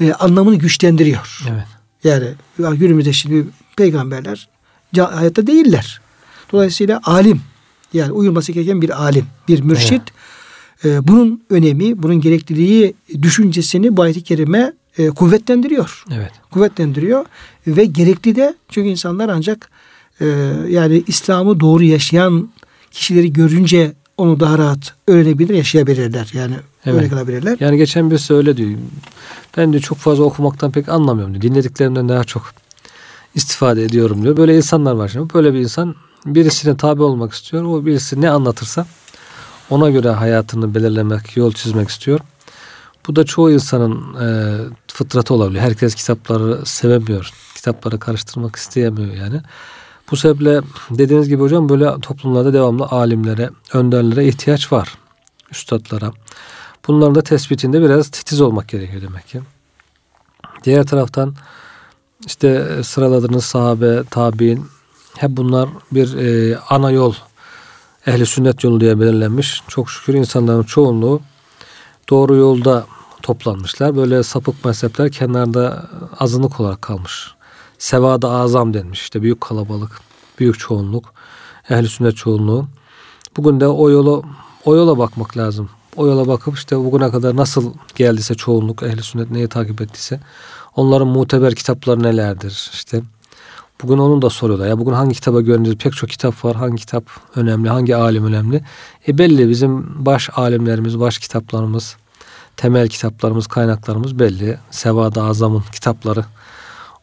[0.00, 1.38] e, anlamını güçlendiriyor.
[1.50, 1.66] Evet.
[2.04, 4.48] Yani günümüzde şimdi peygamberler
[4.96, 6.00] hayatta değiller.
[6.52, 7.42] Dolayısıyla alim
[7.92, 10.02] yani uyulması gereken bir alim, bir mürşit.
[10.84, 10.96] Evet.
[11.04, 16.04] E, bunun önemi, bunun gerekliliği düşüncesini bu ayet-i kerime e, kuvvetlendiriyor.
[16.14, 16.30] Evet.
[16.50, 17.24] Kuvvetlendiriyor
[17.66, 19.70] ve gerekli de çünkü insanlar ancak
[20.20, 20.26] e,
[20.68, 22.48] yani İslam'ı doğru yaşayan
[22.90, 26.30] kişileri görünce onu daha rahat öğrenebilir, yaşayabilirler.
[26.34, 26.54] Yani
[26.86, 26.96] evet.
[26.96, 27.56] öyle kalabilirler.
[27.60, 28.70] Yani geçen birisi öyle diyor.
[29.56, 31.42] Ben de çok fazla okumaktan pek anlamıyorum diyor.
[31.42, 32.52] Dinlediklerimden daha çok
[33.34, 34.36] istifade ediyorum diyor.
[34.36, 35.34] Böyle insanlar var şimdi.
[35.34, 35.94] Böyle bir insan
[36.26, 37.64] birisine tabi olmak istiyor.
[37.64, 38.86] O birisi ne anlatırsa
[39.70, 42.20] ona göre hayatını belirlemek, yol çizmek istiyor.
[43.06, 44.56] Bu da çoğu insanın e,
[44.86, 45.64] fıtratı olabiliyor.
[45.64, 47.30] Herkes kitapları sevemiyor.
[47.54, 49.40] Kitapları karıştırmak isteyemiyor yani.
[50.10, 50.60] Bu sebeple
[50.90, 54.94] dediğiniz gibi hocam böyle toplumlarda devamlı alimlere, önderlere ihtiyaç var.
[55.50, 56.12] Üstadlara.
[56.88, 59.40] Bunların da tespitinde biraz titiz olmak gerekiyor demek ki.
[60.64, 61.34] Diğer taraftan
[62.26, 64.66] işte sıraladığınız sahabe, tabi'in
[65.16, 67.14] hep bunlar bir e, ana yol,
[68.06, 69.62] ehli sünnet yolu diye belirlenmiş.
[69.68, 71.20] Çok şükür insanların çoğunluğu
[72.10, 72.86] doğru yolda
[73.22, 73.96] toplanmışlar.
[73.96, 75.88] Böyle sapık mezhepler kenarda
[76.18, 77.30] azınlık olarak kalmış.
[77.78, 79.02] Sevada azam denmiş.
[79.02, 80.00] İşte büyük kalabalık,
[80.38, 81.14] büyük çoğunluk,
[81.70, 82.68] ehli sünnet çoğunluğu.
[83.36, 84.24] Bugün de o yolu
[84.64, 85.70] o yola bakmak lazım.
[85.96, 90.20] o yola bakıp işte bugüne kadar nasıl geldiyse çoğunluk ehli sünnet neyi takip ettiyse
[90.76, 93.02] onların muteber kitapları nelerdir işte
[93.82, 94.66] bugün onun da soruyorlar.
[94.66, 96.56] Ya bugün hangi kitaba görüneceğiz pek çok kitap var.
[96.56, 97.04] Hangi kitap
[97.36, 97.68] önemli?
[97.68, 98.62] Hangi alim önemli?
[99.08, 99.48] E belli.
[99.48, 101.96] Bizim baş alimlerimiz baş kitaplarımız
[102.56, 104.58] temel kitaplarımız kaynaklarımız belli.
[104.70, 106.24] Sevada Azam'ın kitapları.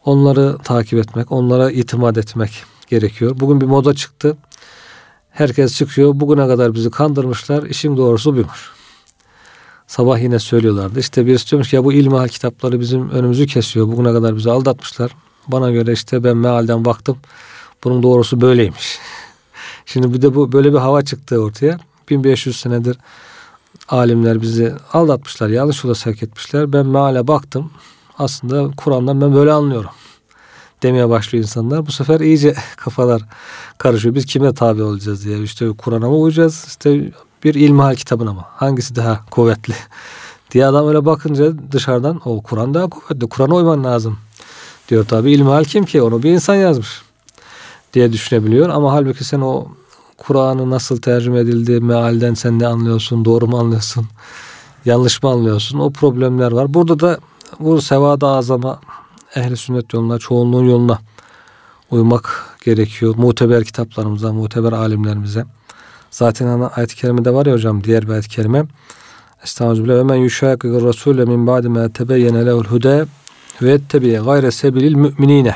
[0.04, 3.40] Onları takip etmek onlara itimat etmek gerekiyor.
[3.40, 4.36] Bugün bir moda çıktı.
[5.30, 6.10] Herkes çıkıyor.
[6.14, 7.62] Bugüne kadar bizi kandırmışlar.
[7.62, 8.70] İşin doğrusu buymuş.
[9.86, 11.00] Sabah yine söylüyorlardı.
[11.00, 13.86] İşte birisi diyormuş ki ya bu ilmihal kitapları bizim önümüzü kesiyor.
[13.88, 15.10] Bugüne kadar bizi aldatmışlar.
[15.48, 17.18] Bana göre işte ben mealden baktım.
[17.84, 18.98] Bunun doğrusu böyleymiş.
[19.86, 21.78] Şimdi bir de bu böyle bir hava çıktı ortaya.
[22.10, 22.98] 1500 senedir
[23.88, 25.48] alimler bizi aldatmışlar.
[25.48, 26.72] Yanlış yola sevk etmişler.
[26.72, 27.70] Ben meale baktım.
[28.18, 29.90] Aslında Kur'an'dan ben böyle anlıyorum.
[30.82, 31.86] Demeye başlıyor insanlar.
[31.86, 33.22] Bu sefer iyice kafalar
[33.78, 34.14] karışıyor.
[34.14, 35.42] Biz kime tabi olacağız diye.
[35.42, 36.64] İşte Kur'an'a mı uyacağız?
[36.68, 37.12] İşte
[37.44, 38.44] bir ilmihal kitabına mı?
[38.56, 39.74] Hangisi daha kuvvetli?
[40.50, 43.28] diye adam öyle bakınca dışarıdan o Kur'an daha kuvvetli.
[43.28, 44.18] Kur'an'a uyman lazım.
[44.88, 46.02] Diyor tabi ilmihal kim ki?
[46.02, 47.02] Onu bir insan yazmış.
[47.92, 49.68] Diye düşünebiliyor ama halbuki sen o
[50.18, 54.06] Kur'an'ı nasıl tercüme edildi, mealden sen ne anlıyorsun, doğru mu anlıyorsun,
[54.84, 55.78] yanlış mı anlıyorsun?
[55.78, 56.74] O problemler var.
[56.74, 57.18] Burada da
[57.60, 58.80] bu sevada azama
[59.34, 60.98] ehli sünnet yoluna, çoğunluğun yoluna
[61.90, 63.14] uymak gerekiyor.
[63.16, 65.44] Muteber kitaplarımıza, muteber alimlerimize.
[66.10, 68.66] Zaten ana ayet-i kerimede var ya hocam diğer bir ayet-i kerime.
[69.44, 69.94] Estağfirullah.
[69.94, 73.06] Ve men yuşakikir rasule min ba'di ma tebeyyene lehul hude
[73.62, 75.54] ve ettebi gayre sebilil müminine.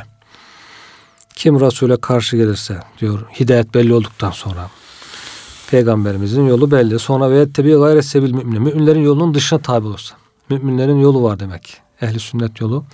[1.35, 4.71] Kim Resul'e karşı gelirse diyor hidayet belli olduktan sonra
[5.71, 6.99] peygamberimizin yolu belli.
[6.99, 8.59] Sonra ve ettebi gayre sebil mümine.
[8.59, 10.15] Müminlerin yolunun dışına tabi olursa.
[10.51, 11.81] Müminlerin yolu var demek.
[12.01, 12.85] Ehli sünnet yolu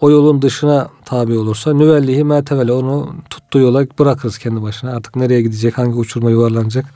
[0.00, 4.96] o yolun dışına tabi olursa nüvellihi mertebeli onu tuttuğu yola bırakırız kendi başına.
[4.96, 6.86] Artık nereye gidecek, hangi uçurma yuvarlanacak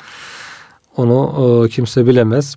[0.97, 2.57] onu e, kimse bilemez.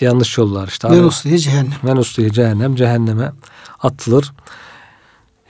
[0.00, 0.88] Yanlış yollar işte.
[0.88, 1.72] Menuslihi cehennem.
[1.82, 3.32] Menuslihi cehennem, cehenneme
[3.82, 4.32] atılır.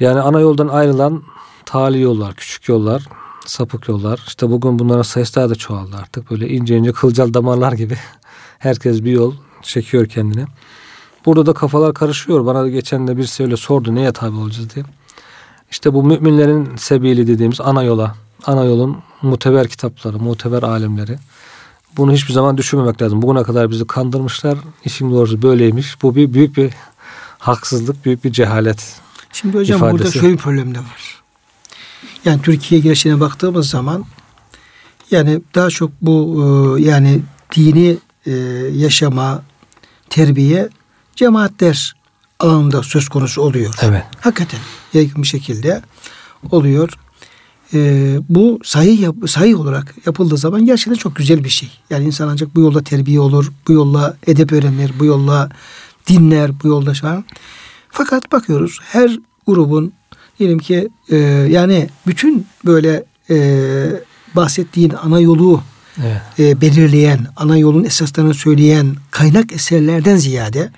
[0.01, 1.23] Yani ana yoldan ayrılan
[1.67, 3.09] tali yollar, küçük yollar,
[3.47, 4.25] sapık yollar.
[4.27, 6.31] İşte bugün bunların sayısı daha da çoğaldı artık.
[6.31, 7.97] Böyle ince ince kılcal damarlar gibi.
[8.59, 10.47] Herkes bir yol çekiyor kendine.
[11.27, 12.47] Burada da kafalar karışıyor.
[12.47, 14.85] Bana geçen de bir öyle sordu neye tabi olacağız diye.
[15.71, 18.15] İşte bu müminlerin sebili dediğimiz ana yola,
[18.47, 21.19] ana yolun muteber kitapları, muteber alimleri.
[21.97, 23.23] Bunu hiçbir zaman düşünmemek lazım.
[23.23, 24.59] Bugüne kadar bizi kandırmışlar.
[24.85, 26.03] İşin doğrusu böyleymiş.
[26.03, 26.73] Bu bir büyük bir
[27.39, 28.97] haksızlık, büyük bir cehalet.
[29.33, 29.99] Şimdi hocam ifadesi.
[29.99, 31.23] burada şöyle bir problem de var.
[32.25, 34.05] Yani Türkiye girişine baktığımız zaman
[35.11, 36.45] yani daha çok bu
[36.79, 37.23] e, yani
[37.57, 38.33] dini e,
[38.75, 39.43] yaşama,
[40.11, 40.69] terbiye
[41.17, 41.97] cemaatler
[42.41, 43.75] alanında söz konusu oluyor.
[43.83, 44.05] Evet.
[44.21, 44.61] Hakikaten
[44.95, 45.83] yaygın bir şekilde
[46.51, 46.99] oluyor.
[47.75, 51.69] Ee, bu sahih, yap, sahih olarak yapıldığı zaman gerçekten çok güzel bir şey.
[51.91, 55.49] Yani insan ancak bu yolda terbiye olur, bu yolla edep öğrenir, bu yolla
[56.07, 57.25] dinler, bu yolda şu an.
[57.89, 59.93] Fakat bakıyoruz her grubun
[60.39, 61.17] diyelim ki e,
[61.51, 63.57] yani bütün böyle e,
[64.37, 65.63] bahsettiğin ana yolu
[66.03, 66.21] evet.
[66.39, 70.71] e, belirleyen, ana yolun esaslarını söyleyen kaynak eserlerden ziyade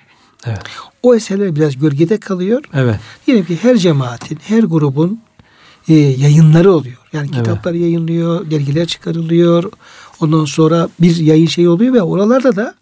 [0.45, 0.61] Evet.
[1.03, 2.63] O eserler biraz gölgede kalıyor.
[2.73, 2.95] Evet.
[3.27, 5.21] Diyelim ki her cemaatin, her grubun
[5.87, 6.97] e, yayınları oluyor.
[7.13, 7.81] Yani kitaplar evet.
[7.81, 9.71] yayınlıyor, dergiler çıkarılıyor.
[10.21, 12.75] Ondan sonra bir yayın şey oluyor ve oralarda da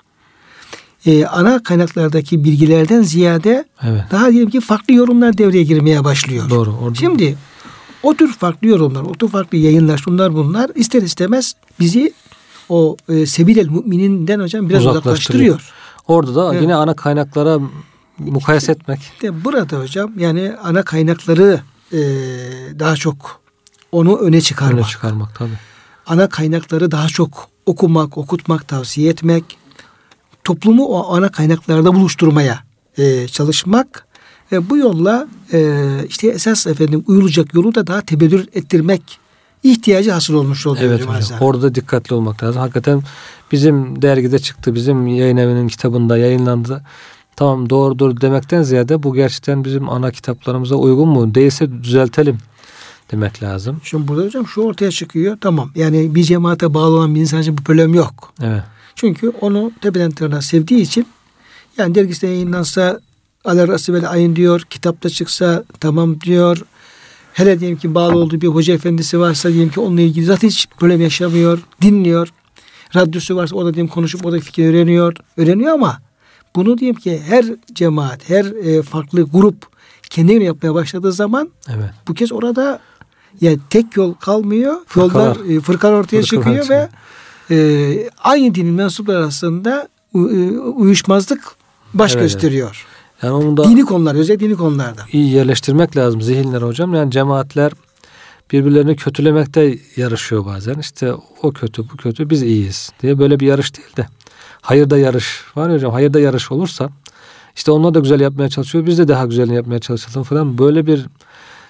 [1.05, 4.03] e, ana kaynaklardaki bilgilerden ziyade evet.
[4.11, 6.49] daha diyelim ki farklı yorumlar devreye girmeye başlıyor.
[6.49, 6.71] Doğru.
[6.81, 6.95] Orada...
[6.95, 7.37] Şimdi
[8.03, 12.13] o tür farklı yorumlar, o tür farklı yayınlar, şunlar bunlar ister istemez bizi
[12.69, 15.73] o e, sebil mümininden hocam biraz uzaklaştırıyor.
[16.07, 16.61] Orada da evet.
[16.61, 17.59] yine ana kaynaklara
[18.17, 18.99] mukayese etmek.
[19.21, 21.61] De burada hocam yani ana kaynakları
[21.93, 21.99] e,
[22.79, 23.41] daha çok
[23.91, 24.79] onu öne çıkarmak.
[24.79, 25.57] Öne çıkarmak tabii.
[26.05, 29.43] Ana kaynakları daha çok okumak, okutmak, tavsiye etmek.
[30.43, 32.63] Toplumu o ana kaynaklarda buluşturmaya
[32.97, 34.07] e, çalışmak.
[34.51, 35.79] E, bu yolla e,
[36.09, 39.19] işte esas efendim uyulacak yolu da daha tebedür ettirmek
[39.63, 40.85] ihtiyacı hasıl olmuş oluyor.
[40.85, 41.39] Evet hocam.
[41.41, 42.61] Orada dikkatli olmak lazım.
[42.61, 43.03] Hakikaten
[43.51, 46.83] bizim dergide çıktı, bizim yayın evinin kitabında yayınlandı.
[47.35, 51.35] Tamam doğrudur demekten ziyade bu gerçekten bizim ana kitaplarımıza uygun mu?
[51.35, 52.37] Değilse düzeltelim
[53.11, 53.81] demek lazım.
[53.83, 55.37] Şimdi burada hocam şu ortaya çıkıyor.
[55.41, 58.33] Tamam yani bir cemaate bağlı olan bir insan için bu problem yok.
[58.43, 58.63] Evet.
[58.95, 61.07] Çünkü onu tepeden tırnağa sevdiği için
[61.77, 62.99] yani dergisinde yayınlansa
[63.45, 64.61] ala rası ayın diyor.
[64.69, 66.61] Kitapta çıksa tamam diyor.
[67.33, 70.67] Hele diyelim ki bağlı olduğu bir hoca efendisi varsa diyelim ki onunla ilgili zaten hiç
[70.79, 71.59] problem yaşamıyor.
[71.81, 72.33] Dinliyor.
[72.95, 75.13] Radyosu varsa o da diyelim konuşup o da fikir öğreniyor.
[75.37, 76.01] Öğreniyor ama
[76.55, 79.55] bunu diyelim ki her cemaat, her e, farklı grup
[80.09, 81.89] kendini yapmaya başladığı zaman evet.
[82.07, 82.79] bu kez orada
[83.41, 84.75] yani tek yol kalmıyor.
[84.87, 86.89] Fırkalar, Yollar, e, fırkalar ortaya fırkalar çıkıyor ve
[87.55, 89.87] e, aynı dinin mensupları arasında
[90.75, 91.55] uyuşmazlık
[91.93, 92.85] baş evet, gösteriyor.
[93.23, 95.01] Yani onu da dini konular, özellikle dini konularda.
[95.11, 96.93] İyi yerleştirmek lazım zihinler hocam.
[96.93, 97.71] Yani cemaatler
[98.51, 100.75] birbirlerini kötülemekte yarışıyor bazen.
[100.79, 104.07] İşte o kötü, bu kötü, biz iyiyiz diye böyle bir yarış değil de
[104.61, 105.91] hayırda yarış var ya hocam.
[105.91, 106.89] Hayırda yarış olursa
[107.55, 108.85] işte onlar da güzel yapmaya çalışıyor.
[108.85, 110.57] Biz de daha güzelini yapmaya çalışalım falan.
[110.57, 111.05] Böyle bir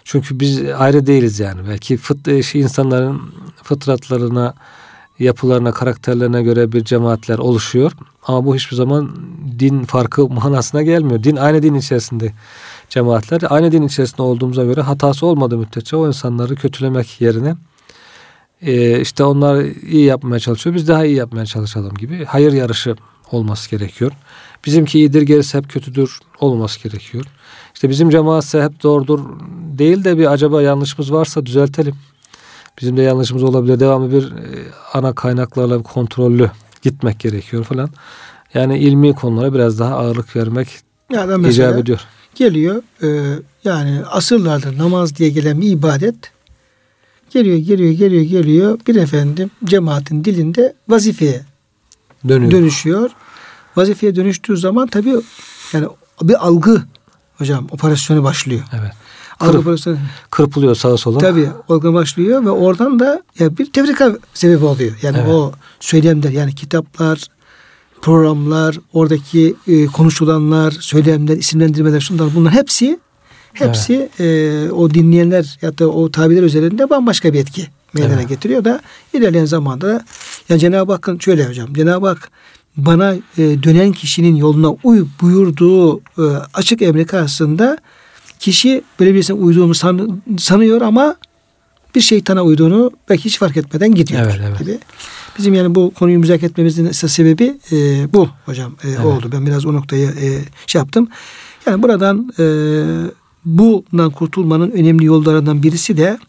[0.04, 1.62] çünkü biz ayrı değiliz yani.
[1.70, 3.22] Belki fıt, şey, insanların
[3.64, 4.54] fıtratlarına,
[5.20, 7.92] yapılarına, karakterlerine göre bir cemaatler oluşuyor.
[8.24, 9.12] Ama bu hiçbir zaman
[9.60, 11.24] din farkı manasına gelmiyor.
[11.24, 12.34] Din aynı din içerisinde
[12.90, 13.42] cemaatler.
[13.50, 17.56] Aynı din içerisinde olduğumuza göre hatası olmadığı müddetçe o insanları kötülemek yerine
[18.62, 20.76] e, işte onlar iyi yapmaya çalışıyor.
[20.76, 22.96] Biz daha iyi yapmaya çalışalım gibi hayır yarışı
[23.32, 24.12] olması gerekiyor.
[24.66, 27.26] Bizimki iyidir gerisi hep kötüdür olması gerekiyor.
[27.74, 29.20] İşte bizim cemaatse hep doğrudur
[29.78, 31.96] değil de bir acaba yanlışımız varsa düzeltelim.
[32.82, 33.80] Bizim de yanlışımız olabilir.
[33.80, 36.52] Devamlı bir e, ana kaynaklarla kontrollü
[36.82, 37.90] gitmek gerekiyor falan.
[38.54, 40.68] Yani ilmi konulara biraz daha ağırlık vermek
[41.14, 42.00] yani icap ediyor.
[42.36, 46.16] Geliyor e, yani asırlardır namaz diye gelen bir ibadet
[47.34, 51.42] geliyor geliyor geliyor geliyor bir efendim cemaatin dilinde vazifeye
[52.28, 52.52] Dönüyor.
[52.52, 53.10] dönüşüyor.
[53.76, 55.16] Vazifeye dönüştüğü zaman tabii
[55.74, 55.88] yani
[56.22, 56.84] bir algı
[57.38, 58.62] hocam operasyonu başlıyor.
[58.80, 58.92] Evet.
[59.40, 59.98] Algı Kırp, operasyonu.
[60.32, 61.18] Kırpılıyor sağa sola.
[61.18, 64.92] Tabii algı başlıyor ve oradan da ya bir tefrika sebebi oluyor.
[65.02, 65.30] Yani evet.
[65.30, 67.28] o söylemler yani kitaplar,
[68.02, 73.00] programlar, oradaki e, konuşulanlar, söylemler, isimlendirmeler, şunlar bunlar hepsi
[73.54, 74.70] hepsi evet.
[74.70, 78.30] e, o dinleyenler ya da o tabirler üzerinde bambaşka bir etki meydana evet.
[78.30, 78.82] getiriyor da
[79.14, 80.06] ilerleyen zamanda
[80.50, 82.32] yani Cenab-ı Hakk'ın şöyle hocam Cenab-ı Hak
[82.78, 86.24] bana e, dönen kişinin yoluna uy buyurduğu e,
[86.54, 87.78] açık emri karşısında
[88.40, 91.16] kişi böyle birisine uyduğunu san, sanıyor ama
[91.96, 94.60] bir şeytana uyduğunu belki hiç fark etmeden gidiyor evet, evet.
[94.60, 94.80] gibi.
[95.38, 99.06] Bizim yani bu konuyu müzakere etmemizin esas sebebi e, bu hocam e, evet.
[99.06, 99.30] oldu.
[99.32, 100.28] Ben biraz o noktayı e,
[100.68, 101.08] şey yaptım.
[101.66, 102.46] Yani buradan e,
[103.46, 106.20] bundan kurtulmanın önemli yollarından birisi de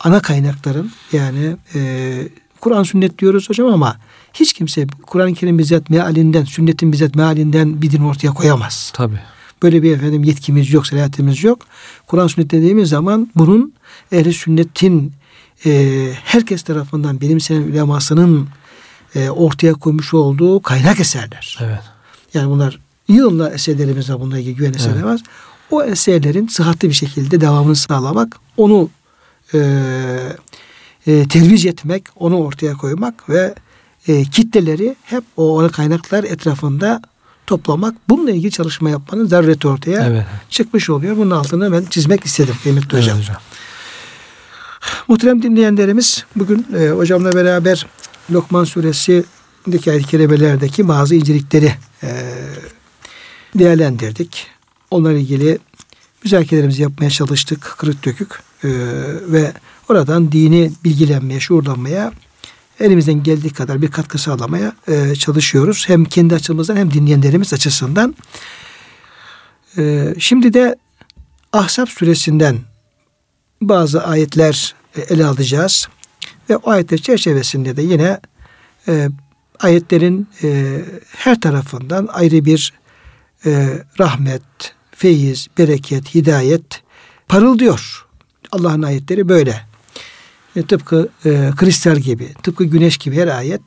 [0.00, 1.80] ana kaynakların yani e,
[2.60, 3.96] Kur'an sünnet diyoruz hocam ama
[4.34, 8.90] hiç kimse Kur'an-ı Kerim bizzat mealinden, sünnetin bizzat mealinden bir din ortaya koyamaz.
[8.94, 9.20] Tabi.
[9.62, 11.66] Böyle bir efendim yetkimiz yok, seyahatimiz yok.
[12.06, 13.74] Kur'an sünnet dediğimiz zaman bunun
[14.12, 15.12] ehli sünnetin
[15.66, 18.48] e, herkes tarafından benimsenen ulemasının
[19.14, 21.58] e, ortaya koymuş olduğu kaynak eserler.
[21.60, 21.80] Evet.
[22.34, 25.04] Yani bunlar yığınla eserlerimiz var bununla ilgili güven eserler evet.
[25.04, 25.20] var.
[25.70, 28.90] O eserlerin sıhhatli bir şekilde devamını sağlamak, onu
[29.54, 29.58] e,
[31.06, 33.54] e, tervic etmek, onu ortaya koymak ve
[34.08, 37.02] e, kitleleri hep o kaynaklar etrafında
[37.46, 37.94] toplamak.
[38.08, 40.24] Bununla ilgili çalışma yapmanın zarureti ortaya evet.
[40.50, 41.16] çıkmış oluyor.
[41.16, 43.18] Bunun altını ben çizmek istedim kıymetli evet, hocam.
[43.18, 43.36] hocam.
[45.08, 47.86] Muhterem dinleyenlerimiz bugün e, hocamla beraber
[48.30, 52.08] Lokman suresindeki ayet-i kerimelerdeki bazı incelikleri e,
[53.54, 54.46] değerlendirdik.
[54.90, 55.58] Onlarla ilgili
[56.24, 57.74] müzakerelerimizi yapmaya çalıştık.
[57.78, 58.68] Kırık dökük e,
[59.32, 59.52] ve
[59.88, 62.12] oradan dini bilgilenmeye, şuurlanmaya
[62.80, 65.88] elimizden geldiği kadar bir katkı sağlamaya e, çalışıyoruz.
[65.88, 68.14] Hem kendi açımızdan hem dinleyenlerimiz açısından.
[69.78, 70.76] E, şimdi de
[71.52, 72.58] Ahzab suresinden
[73.62, 75.88] bazı ayetler e, ele alacağız.
[76.50, 78.20] Ve o ayetler çerçevesinde de yine
[78.88, 79.08] e,
[79.60, 80.80] ayetlerin e,
[81.16, 82.72] her tarafından ayrı bir
[83.46, 84.42] e, rahmet,
[85.00, 86.82] feyiz, bereket, hidayet
[87.28, 88.06] parıldıyor.
[88.52, 89.66] Allah'ın ayetleri böyle.
[90.56, 93.62] E, tıpkı e, kristal gibi, tıpkı güneş gibi her ayet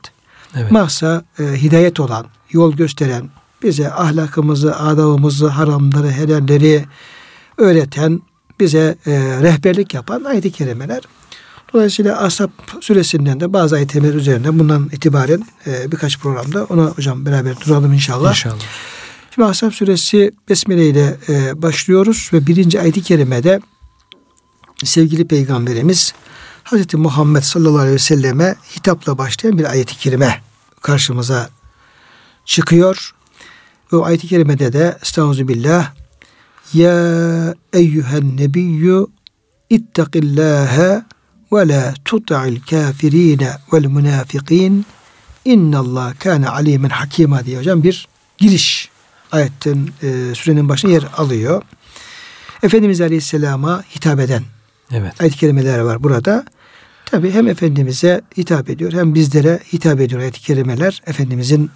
[0.55, 0.71] evet.
[0.71, 3.29] mahsa e, hidayet olan, yol gösteren,
[3.63, 6.85] bize ahlakımızı, adabımızı, haramları, helalleri
[7.57, 8.21] öğreten,
[8.59, 9.11] bize e,
[9.41, 11.01] rehberlik yapan ayet-i kerimeler.
[11.73, 12.49] Dolayısıyla Ashab
[12.81, 18.29] süresinden de bazı ayetler üzerinde bundan itibaren e, birkaç programda ona hocam beraber duralım inşallah.
[18.29, 18.63] İnşallah.
[19.35, 23.59] Şimdi Ashab suresi Besmele ile e, başlıyoruz ve birinci ayet-i kerimede
[24.83, 26.13] sevgili peygamberimiz
[26.63, 30.41] Hazreti Muhammed sallallahu aleyhi ve selleme hitapla başlayan bir ayet-i kerime
[30.81, 31.49] karşımıza
[32.45, 33.15] çıkıyor.
[33.93, 35.91] Ve o ayet-i kerimede de Estağfirullah
[36.73, 39.07] Ya eyyühen nebiyyü
[39.69, 41.03] ittakillâhe
[41.53, 44.85] ve la tuta'il kafirine vel münafikin
[45.45, 48.07] innallah kâne alimen hakima diye hocam bir
[48.37, 48.92] giriş
[49.33, 51.61] ayetin e, sürenin başına yer alıyor.
[52.63, 54.43] Efendimiz Aleyhisselam'a hitap eden
[54.91, 55.21] evet.
[55.21, 56.45] ayet-i kerimeler var burada.
[57.05, 61.01] Tabi hem Efendimiz'e hitap ediyor hem bizlere hitap ediyor ayet-i kerimeler.
[61.07, 61.71] Efendimiz'in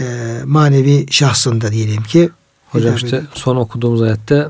[0.00, 0.04] e,
[0.44, 2.30] manevi şahsında diyelim ki.
[2.70, 3.22] Hocam işte ediyor.
[3.34, 4.48] son okuduğumuz ayette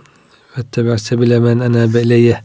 [0.59, 2.41] Vetteber sebilemen ene beleye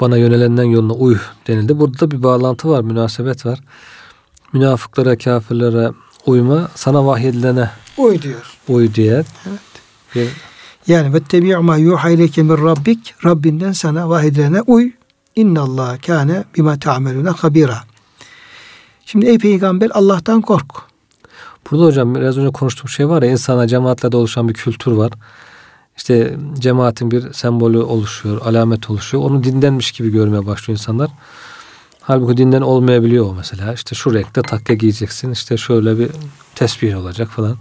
[0.00, 1.78] bana yönelenden yoluna uy denildi.
[1.78, 3.60] Burada da bir bağlantı var, münasebet var.
[4.52, 5.90] Münafıklara, kafirlere
[6.26, 8.56] uyma sana vahyedilene uy diyor.
[8.68, 9.24] Uy diye.
[9.48, 9.60] Evet.
[10.14, 10.28] Bir...
[10.86, 14.92] Yani ve tebi'u ma yuha ileyke min rabbik Rabbinden sana vahyedilene uy.
[15.36, 17.78] İnna Allah kâne bima ta'melune habira.
[19.06, 20.66] Şimdi ey peygamber Allah'tan kork.
[21.70, 25.12] Burada hocam biraz önce konuştuğum şey var ya insana cemaatlerde oluşan bir kültür var.
[25.96, 29.24] İşte cemaatin bir sembolü oluşuyor, alamet oluşuyor.
[29.24, 31.10] Onu dindenmiş gibi görmeye başlıyor insanlar.
[32.06, 33.72] Halbuki dinden olmayabiliyor o mesela.
[33.72, 35.30] İşte şu renkte takke giyeceksin.
[35.32, 36.10] İşte şöyle bir
[36.54, 37.56] tesbih olacak falan.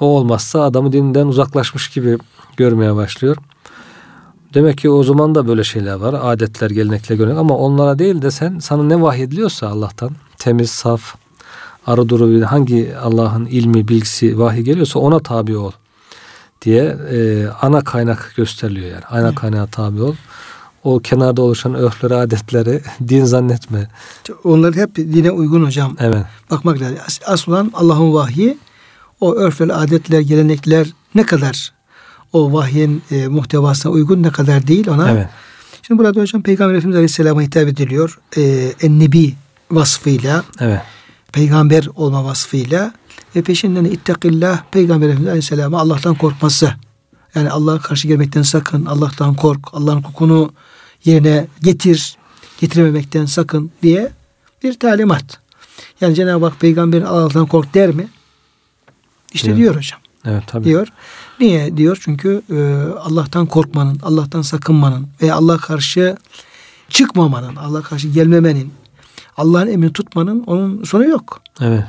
[0.00, 2.18] O olmazsa adamı dinden uzaklaşmış gibi
[2.56, 3.36] görmeye başlıyor.
[4.54, 6.14] Demek ki o zaman da böyle şeyler var.
[6.22, 11.14] Adetler, gelenekler, görenek ama onlara değil de sen sana ne vahyediliyorsa Allah'tan temiz, saf,
[11.86, 15.72] arı duru hangi Allah'ın ilmi, bilgisi, vahiy geliyorsa ona tabi ol
[16.62, 19.04] diye e, ana kaynak gösteriliyor yani.
[19.10, 20.14] Ana kaynağa tabi ol.
[20.88, 23.88] O kenarda oluşan örfleri, adetleri din zannetme.
[24.44, 25.96] Onlar hep dine uygun hocam.
[26.00, 26.24] Evet.
[26.50, 26.98] Bakmak lazım.
[27.26, 28.58] Asıl olan Allah'ın vahyi
[29.20, 31.72] o örfler, adetler, gelenekler ne kadar
[32.32, 35.10] o vahyin e, muhtevasına uygun ne kadar değil ona.
[35.10, 35.28] Evet.
[35.82, 38.18] Şimdi burada hocam Peygamber Efendimiz Aleyhisselam'a hitap ediliyor.
[38.36, 39.34] E, en-Nebi
[39.70, 40.44] vasfıyla.
[40.60, 40.80] Evet.
[41.32, 42.92] Peygamber olma vasfıyla
[43.36, 46.72] ve peşinden ittakillah Peygamber Efendimiz Aleyhisselam'a Allah'tan korkması.
[47.34, 50.52] Yani Allah'a karşı gelmekten sakın, Allah'tan kork, Allah'ın hukukunu
[51.04, 52.16] yerine getir,
[52.60, 54.12] getirememekten sakın diye
[54.62, 55.40] bir talimat.
[56.00, 58.08] Yani Cenab-ı Hak peygamberin Allah'tan kork der mi?
[59.32, 59.58] İşte evet.
[59.58, 60.00] diyor hocam.
[60.24, 60.64] Evet tabii.
[60.64, 60.88] Diyor.
[61.40, 61.98] Niye diyor?
[62.00, 62.56] Çünkü e,
[62.98, 66.16] Allah'tan korkmanın, Allah'tan sakınmanın ve Allah karşı
[66.88, 68.72] çıkmamanın, Allah karşı gelmemenin,
[69.36, 71.40] Allah'ın emrini tutmanın onun sonu yok.
[71.60, 71.84] Evet.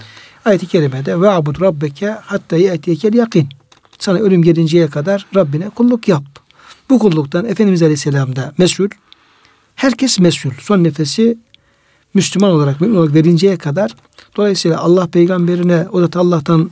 [0.45, 3.49] Ayet-i kerimede ve abud rabbeke hatta ye'tiyekel yakin.
[3.99, 6.23] Sana ölüm gelinceye kadar Rabbine kulluk yap.
[6.89, 8.87] Bu kulluktan Efendimiz Aleyhisselam da mesul.
[9.75, 10.51] Herkes mesul.
[10.61, 11.37] Son nefesi
[12.13, 13.95] Müslüman olarak, mümin olarak verinceye kadar.
[14.37, 16.71] Dolayısıyla Allah peygamberine, o da Allah'tan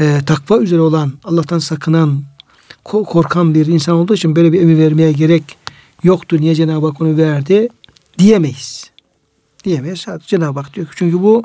[0.00, 2.22] e, takva üzere olan, Allah'tan sakınan,
[2.84, 5.42] korkan bir insan olduğu için böyle bir emir vermeye gerek
[6.02, 6.36] yoktu.
[6.40, 7.68] Niye Cenab-ı Hak onu verdi?
[8.18, 8.90] Diyemeyiz.
[9.64, 10.06] Diyemeyiz.
[10.26, 11.44] Cenab-ı Hak diyor ki çünkü bu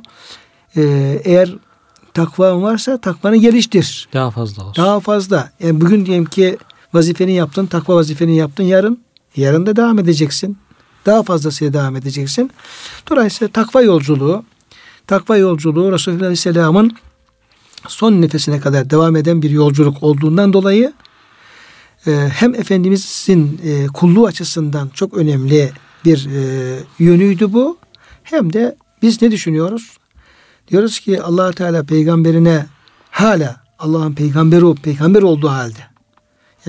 [0.75, 0.81] e,
[1.23, 1.55] eğer
[2.13, 4.09] takvan varsa takvanı geliştir.
[4.13, 4.83] Daha fazla olsun.
[4.83, 5.51] Daha fazla.
[5.59, 6.57] Yani bugün diyelim ki
[6.93, 8.63] vazifeni yaptın, takva vazifeni yaptın.
[8.63, 8.99] Yarın,
[9.35, 10.57] yarın da devam edeceksin.
[11.05, 12.51] Daha fazlasıyla devam edeceksin.
[13.09, 14.43] Dolayısıyla takva yolculuğu,
[15.07, 16.91] takva yolculuğu Resulullah Aleyhisselam'ın
[17.87, 20.93] son nefesine kadar devam eden bir yolculuk olduğundan dolayı
[22.07, 25.71] e, hem Efendimizin e, kulluğu açısından çok önemli
[26.05, 27.77] bir e, yönüydü bu.
[28.23, 29.97] Hem de biz ne düşünüyoruz?
[30.67, 32.65] Diyoruz ki allah Teala peygamberine
[33.11, 35.92] hala Allah'ın peygamberi o peygamber olduğu halde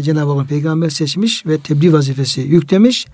[0.01, 3.07] Cenab-ı Hak peygamber seçmiş ve tebliğ vazifesi yüklemiş.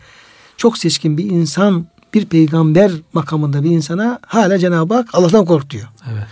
[0.57, 5.89] Çok seçkin bir insan bir peygamber makamında bir insana hala Cenab-ı Hak Allah'tan kork diyor.
[6.13, 6.25] Evet.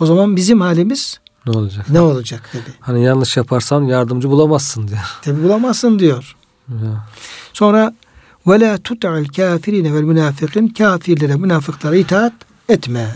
[0.00, 1.90] O zaman bizim halimiz ne olacak?
[1.90, 2.74] Ne olacak dedi.
[2.80, 5.00] Hani yanlış yaparsan yardımcı bulamazsın diyor.
[5.22, 6.36] Tabi bulamazsın diyor.
[6.68, 7.06] Ya.
[7.52, 7.94] Sonra
[8.46, 12.32] ve la tut'al kafirine vel münafikin kafirlere münafıklara itaat
[12.68, 13.08] etme.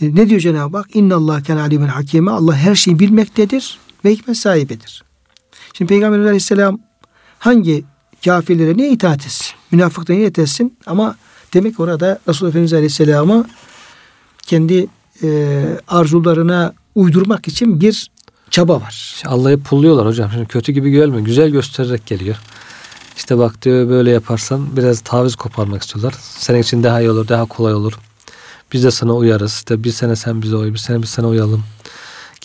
[0.00, 0.96] E, ne diyor Cenab-ı Hak?
[0.96, 2.30] İnna Allah ken alimen hakime.
[2.30, 5.04] Allah her şeyi bilmektedir ve hikmet sahibidir.
[5.78, 6.78] Şimdi Peygamber Aleyhisselam
[7.38, 7.84] hangi
[8.24, 9.56] kafirlere ne itaat etsin?
[9.70, 10.78] Münafıklara niye etsin?
[10.86, 11.16] Ama
[11.54, 13.46] demek orada Resulullah Efendimiz Aleyhisselam'ı
[14.42, 14.86] kendi
[15.22, 18.10] e, arzularına uydurmak için bir
[18.50, 19.22] çaba var.
[19.26, 20.30] Allah'ı pulluyorlar hocam.
[20.32, 21.24] Şimdi kötü gibi gelmiyor.
[21.24, 22.36] Güzel göstererek geliyor.
[23.16, 26.14] İşte bak diyor böyle yaparsan biraz taviz koparmak istiyorlar.
[26.20, 27.98] Senin için daha iyi olur, daha kolay olur.
[28.72, 29.52] Biz de sana uyarız.
[29.52, 31.64] İşte bir sene sen bize uy, bir sene biz sana uyalım.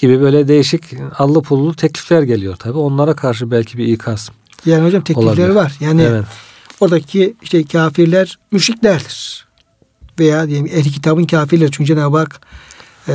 [0.01, 0.83] Gibi böyle değişik
[1.17, 2.77] allı pullu teklifler geliyor tabi.
[2.77, 4.29] Onlara karşı belki bir ikaz.
[4.65, 5.49] Yani hocam teklifler olabilir.
[5.49, 5.77] var.
[5.79, 6.25] Yani evet.
[6.79, 9.47] oradaki işte kafirler müşriklerdir.
[10.19, 11.71] Veya diyelim ehli kitabın kafirleri.
[11.71, 12.41] Çünkü Cenab-ı Hak
[13.07, 13.13] e,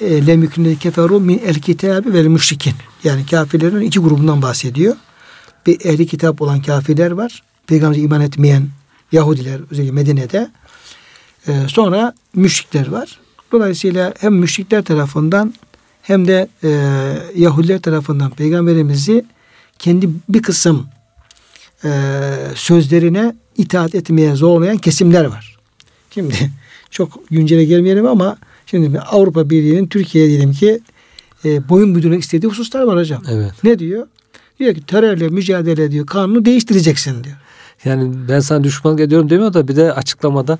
[0.00, 0.36] e,
[0.70, 2.74] e keferu min el kitabı ve müşrikin.
[3.04, 4.96] Yani kafirlerin iki grubundan bahsediyor.
[5.66, 7.42] Bir ehli kitap olan kafirler var.
[7.66, 8.68] Peygamber'e iman etmeyen
[9.12, 10.50] Yahudiler özellikle Medine'de.
[11.48, 13.20] Ee, sonra müşrikler var.
[13.52, 15.54] Dolayısıyla hem müşrikler tarafından
[16.02, 16.68] hem de e,
[17.36, 19.24] Yahudiler tarafından peygamberimizi
[19.78, 20.86] kendi bir kısım
[21.84, 21.90] e,
[22.54, 25.56] sözlerine itaat etmeye zorlayan kesimler var.
[26.10, 26.34] Şimdi
[26.90, 28.36] çok güncele gelmeyelim ama
[28.66, 30.80] şimdi Avrupa Birliği'nin Türkiye'ye diyelim ki
[31.44, 33.22] e, boyun büdürmek istediği hususlar var hocam.
[33.30, 33.52] Evet.
[33.64, 34.06] Ne diyor?
[34.58, 37.36] Diyor ki terörle mücadele diyor kanunu değiştireceksin diyor.
[37.84, 40.58] Yani ben sana düşmanlık ediyorum demiyor da bir de açıklamada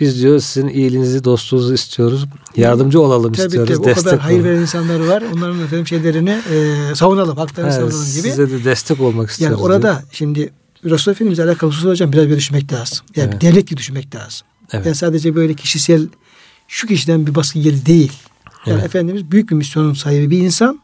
[0.00, 2.26] biz diyor sizin iyiliğinizi, dostluğunuzu istiyoruz.
[2.56, 3.76] Yardımcı olalım tabii, istiyoruz.
[3.76, 5.22] Tabii destek o kadar hayır veren insanlar var.
[5.34, 8.30] Onların efendim şeylerini e, savunalım, haklarını evet, savunalım gibi.
[8.30, 9.58] Size de destek olmak istiyoruz.
[9.58, 10.02] Yani orada diyor.
[10.12, 10.52] şimdi
[10.84, 12.98] Resulullah Efendimiz'le alakalı husus hocam biraz bir düşünmek lazım.
[13.16, 13.42] Yani evet.
[13.42, 14.46] devlet gibi düşünmek lazım.
[14.72, 14.86] Evet.
[14.86, 16.08] Yani sadece böyle kişisel
[16.68, 18.12] şu kişiden bir baskı geldi değil.
[18.66, 18.86] Yani evet.
[18.86, 20.80] Efendimiz büyük bir misyonun sahibi bir insan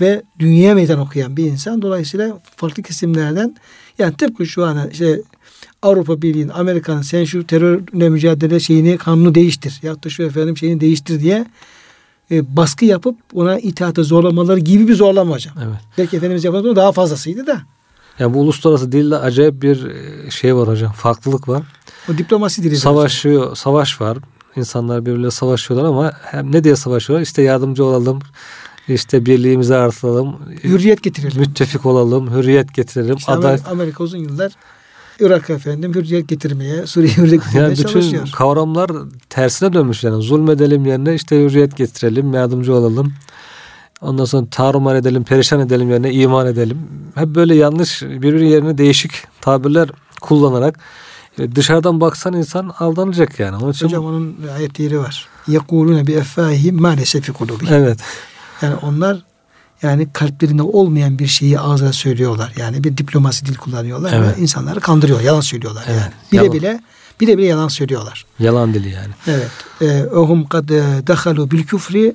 [0.00, 1.82] ve dünyaya meydan okuyan bir insan.
[1.82, 3.56] Dolayısıyla farklı kesimlerden
[3.98, 5.20] yani tıpkı şu an işte
[5.82, 9.80] Avrupa Birliği'nin, Amerika'nın sen şu terörle mücadele şeyini, kanunu değiştir.
[9.82, 11.46] Ya da şu efendim şeyini değiştir diye
[12.30, 15.54] e, baskı yapıp ona itaate zorlamaları gibi bir zorlama hocam.
[15.58, 15.80] Evet.
[15.98, 17.62] Belki Efendimiz yapadığı daha fazlasıydı da.
[18.18, 20.92] Yani bu uluslararası dilde acayip bir e, şey var hocam.
[20.92, 21.62] Farklılık var.
[22.12, 22.76] O diplomasi dili.
[22.76, 23.56] Savaşıyor, hocam.
[23.56, 24.18] savaş var.
[24.56, 27.22] İnsanlar birbirle savaşıyorlar ama hem ne diye savaşıyorlar?
[27.22, 28.18] İşte yardımcı olalım,
[28.88, 30.36] işte birliğimizi artıralım.
[30.64, 31.40] Hürriyet getirelim.
[31.40, 33.16] Müttefik olalım, hürriyet getirelim.
[33.16, 33.58] İşte Aday...
[33.70, 34.52] Amerika uzun yıllar
[35.20, 38.28] Irak efendim hürriyet getirmeye, Suriye hürriyet getirmeye yani bütün çalışıyor.
[38.34, 38.90] kavramlar
[39.30, 40.22] tersine dönmüş yani.
[40.22, 43.12] Zulmedelim yerine işte hürriyet getirelim, yardımcı olalım.
[44.00, 46.78] Ondan sonra tarumar edelim, perişan edelim yerine iman edelim.
[47.14, 49.88] Hep böyle yanlış birbiri yerine değişik tabirler
[50.20, 50.78] kullanarak
[51.38, 53.56] e, dışarıdan baksan insan aldanacak yani.
[53.56, 53.86] Onun için...
[53.86, 55.28] Hocam onun ayet yeri var.
[55.48, 57.32] Yekulune bi effahihim maalesef fi
[57.70, 57.98] Evet.
[58.62, 59.22] Yani onlar
[59.82, 62.52] yani kalplerinde olmayan bir şeyi ağza söylüyorlar.
[62.56, 64.38] Yani bir diplomasi dil kullanıyorlar evet.
[64.38, 65.20] ve insanları kandırıyor.
[65.20, 66.00] Yalan söylüyorlar evet.
[66.00, 66.12] yani.
[66.32, 66.52] Bile yalan.
[66.52, 66.80] bile
[67.20, 68.26] bile bile yalan söylüyorlar.
[68.38, 69.12] Yalan dili yani.
[69.26, 69.50] Evet.
[69.80, 72.14] E, ohum kad e, dehalu bil küfri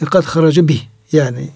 [0.00, 0.82] e, kad haracu bih.
[1.12, 1.48] Yani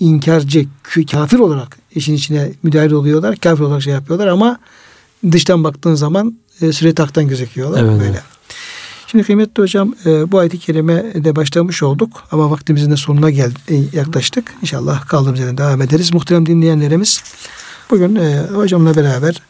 [0.00, 0.66] inkarcı,
[1.10, 3.36] kafir olarak işin içine müdahil oluyorlar.
[3.36, 4.58] Kafir olarak şey yapıyorlar ama
[5.32, 7.84] dıştan baktığın zaman e, süre taktan gözüküyorlar.
[7.84, 8.00] Evet.
[8.00, 8.22] Böyle.
[9.06, 13.58] Şimdi kıymetli hocam e, bu ayet-i kerime de başlamış olduk ama vaktimizin de sonuna geldi,
[13.68, 14.54] e, yaklaştık.
[14.62, 16.14] İnşallah kaldığımız yerden devam ederiz.
[16.14, 17.22] Muhterem dinleyenlerimiz
[17.90, 19.42] bugün e, hocamla beraber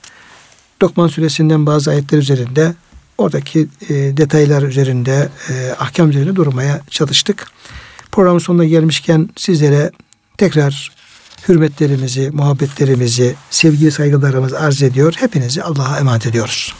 [0.82, 2.74] Lokman suresinden bazı ayetler üzerinde
[3.18, 5.28] oradaki detaylar üzerinde
[5.78, 7.46] ahkam üzerinde durmaya çalıştık.
[8.12, 9.90] Programın sonuna gelmişken sizlere
[10.38, 10.92] tekrar
[11.48, 15.14] hürmetlerimizi, muhabbetlerimizi, sevgi saygılarımızı arz ediyor.
[15.16, 16.74] Hepinizi Allah'a emanet ediyoruz.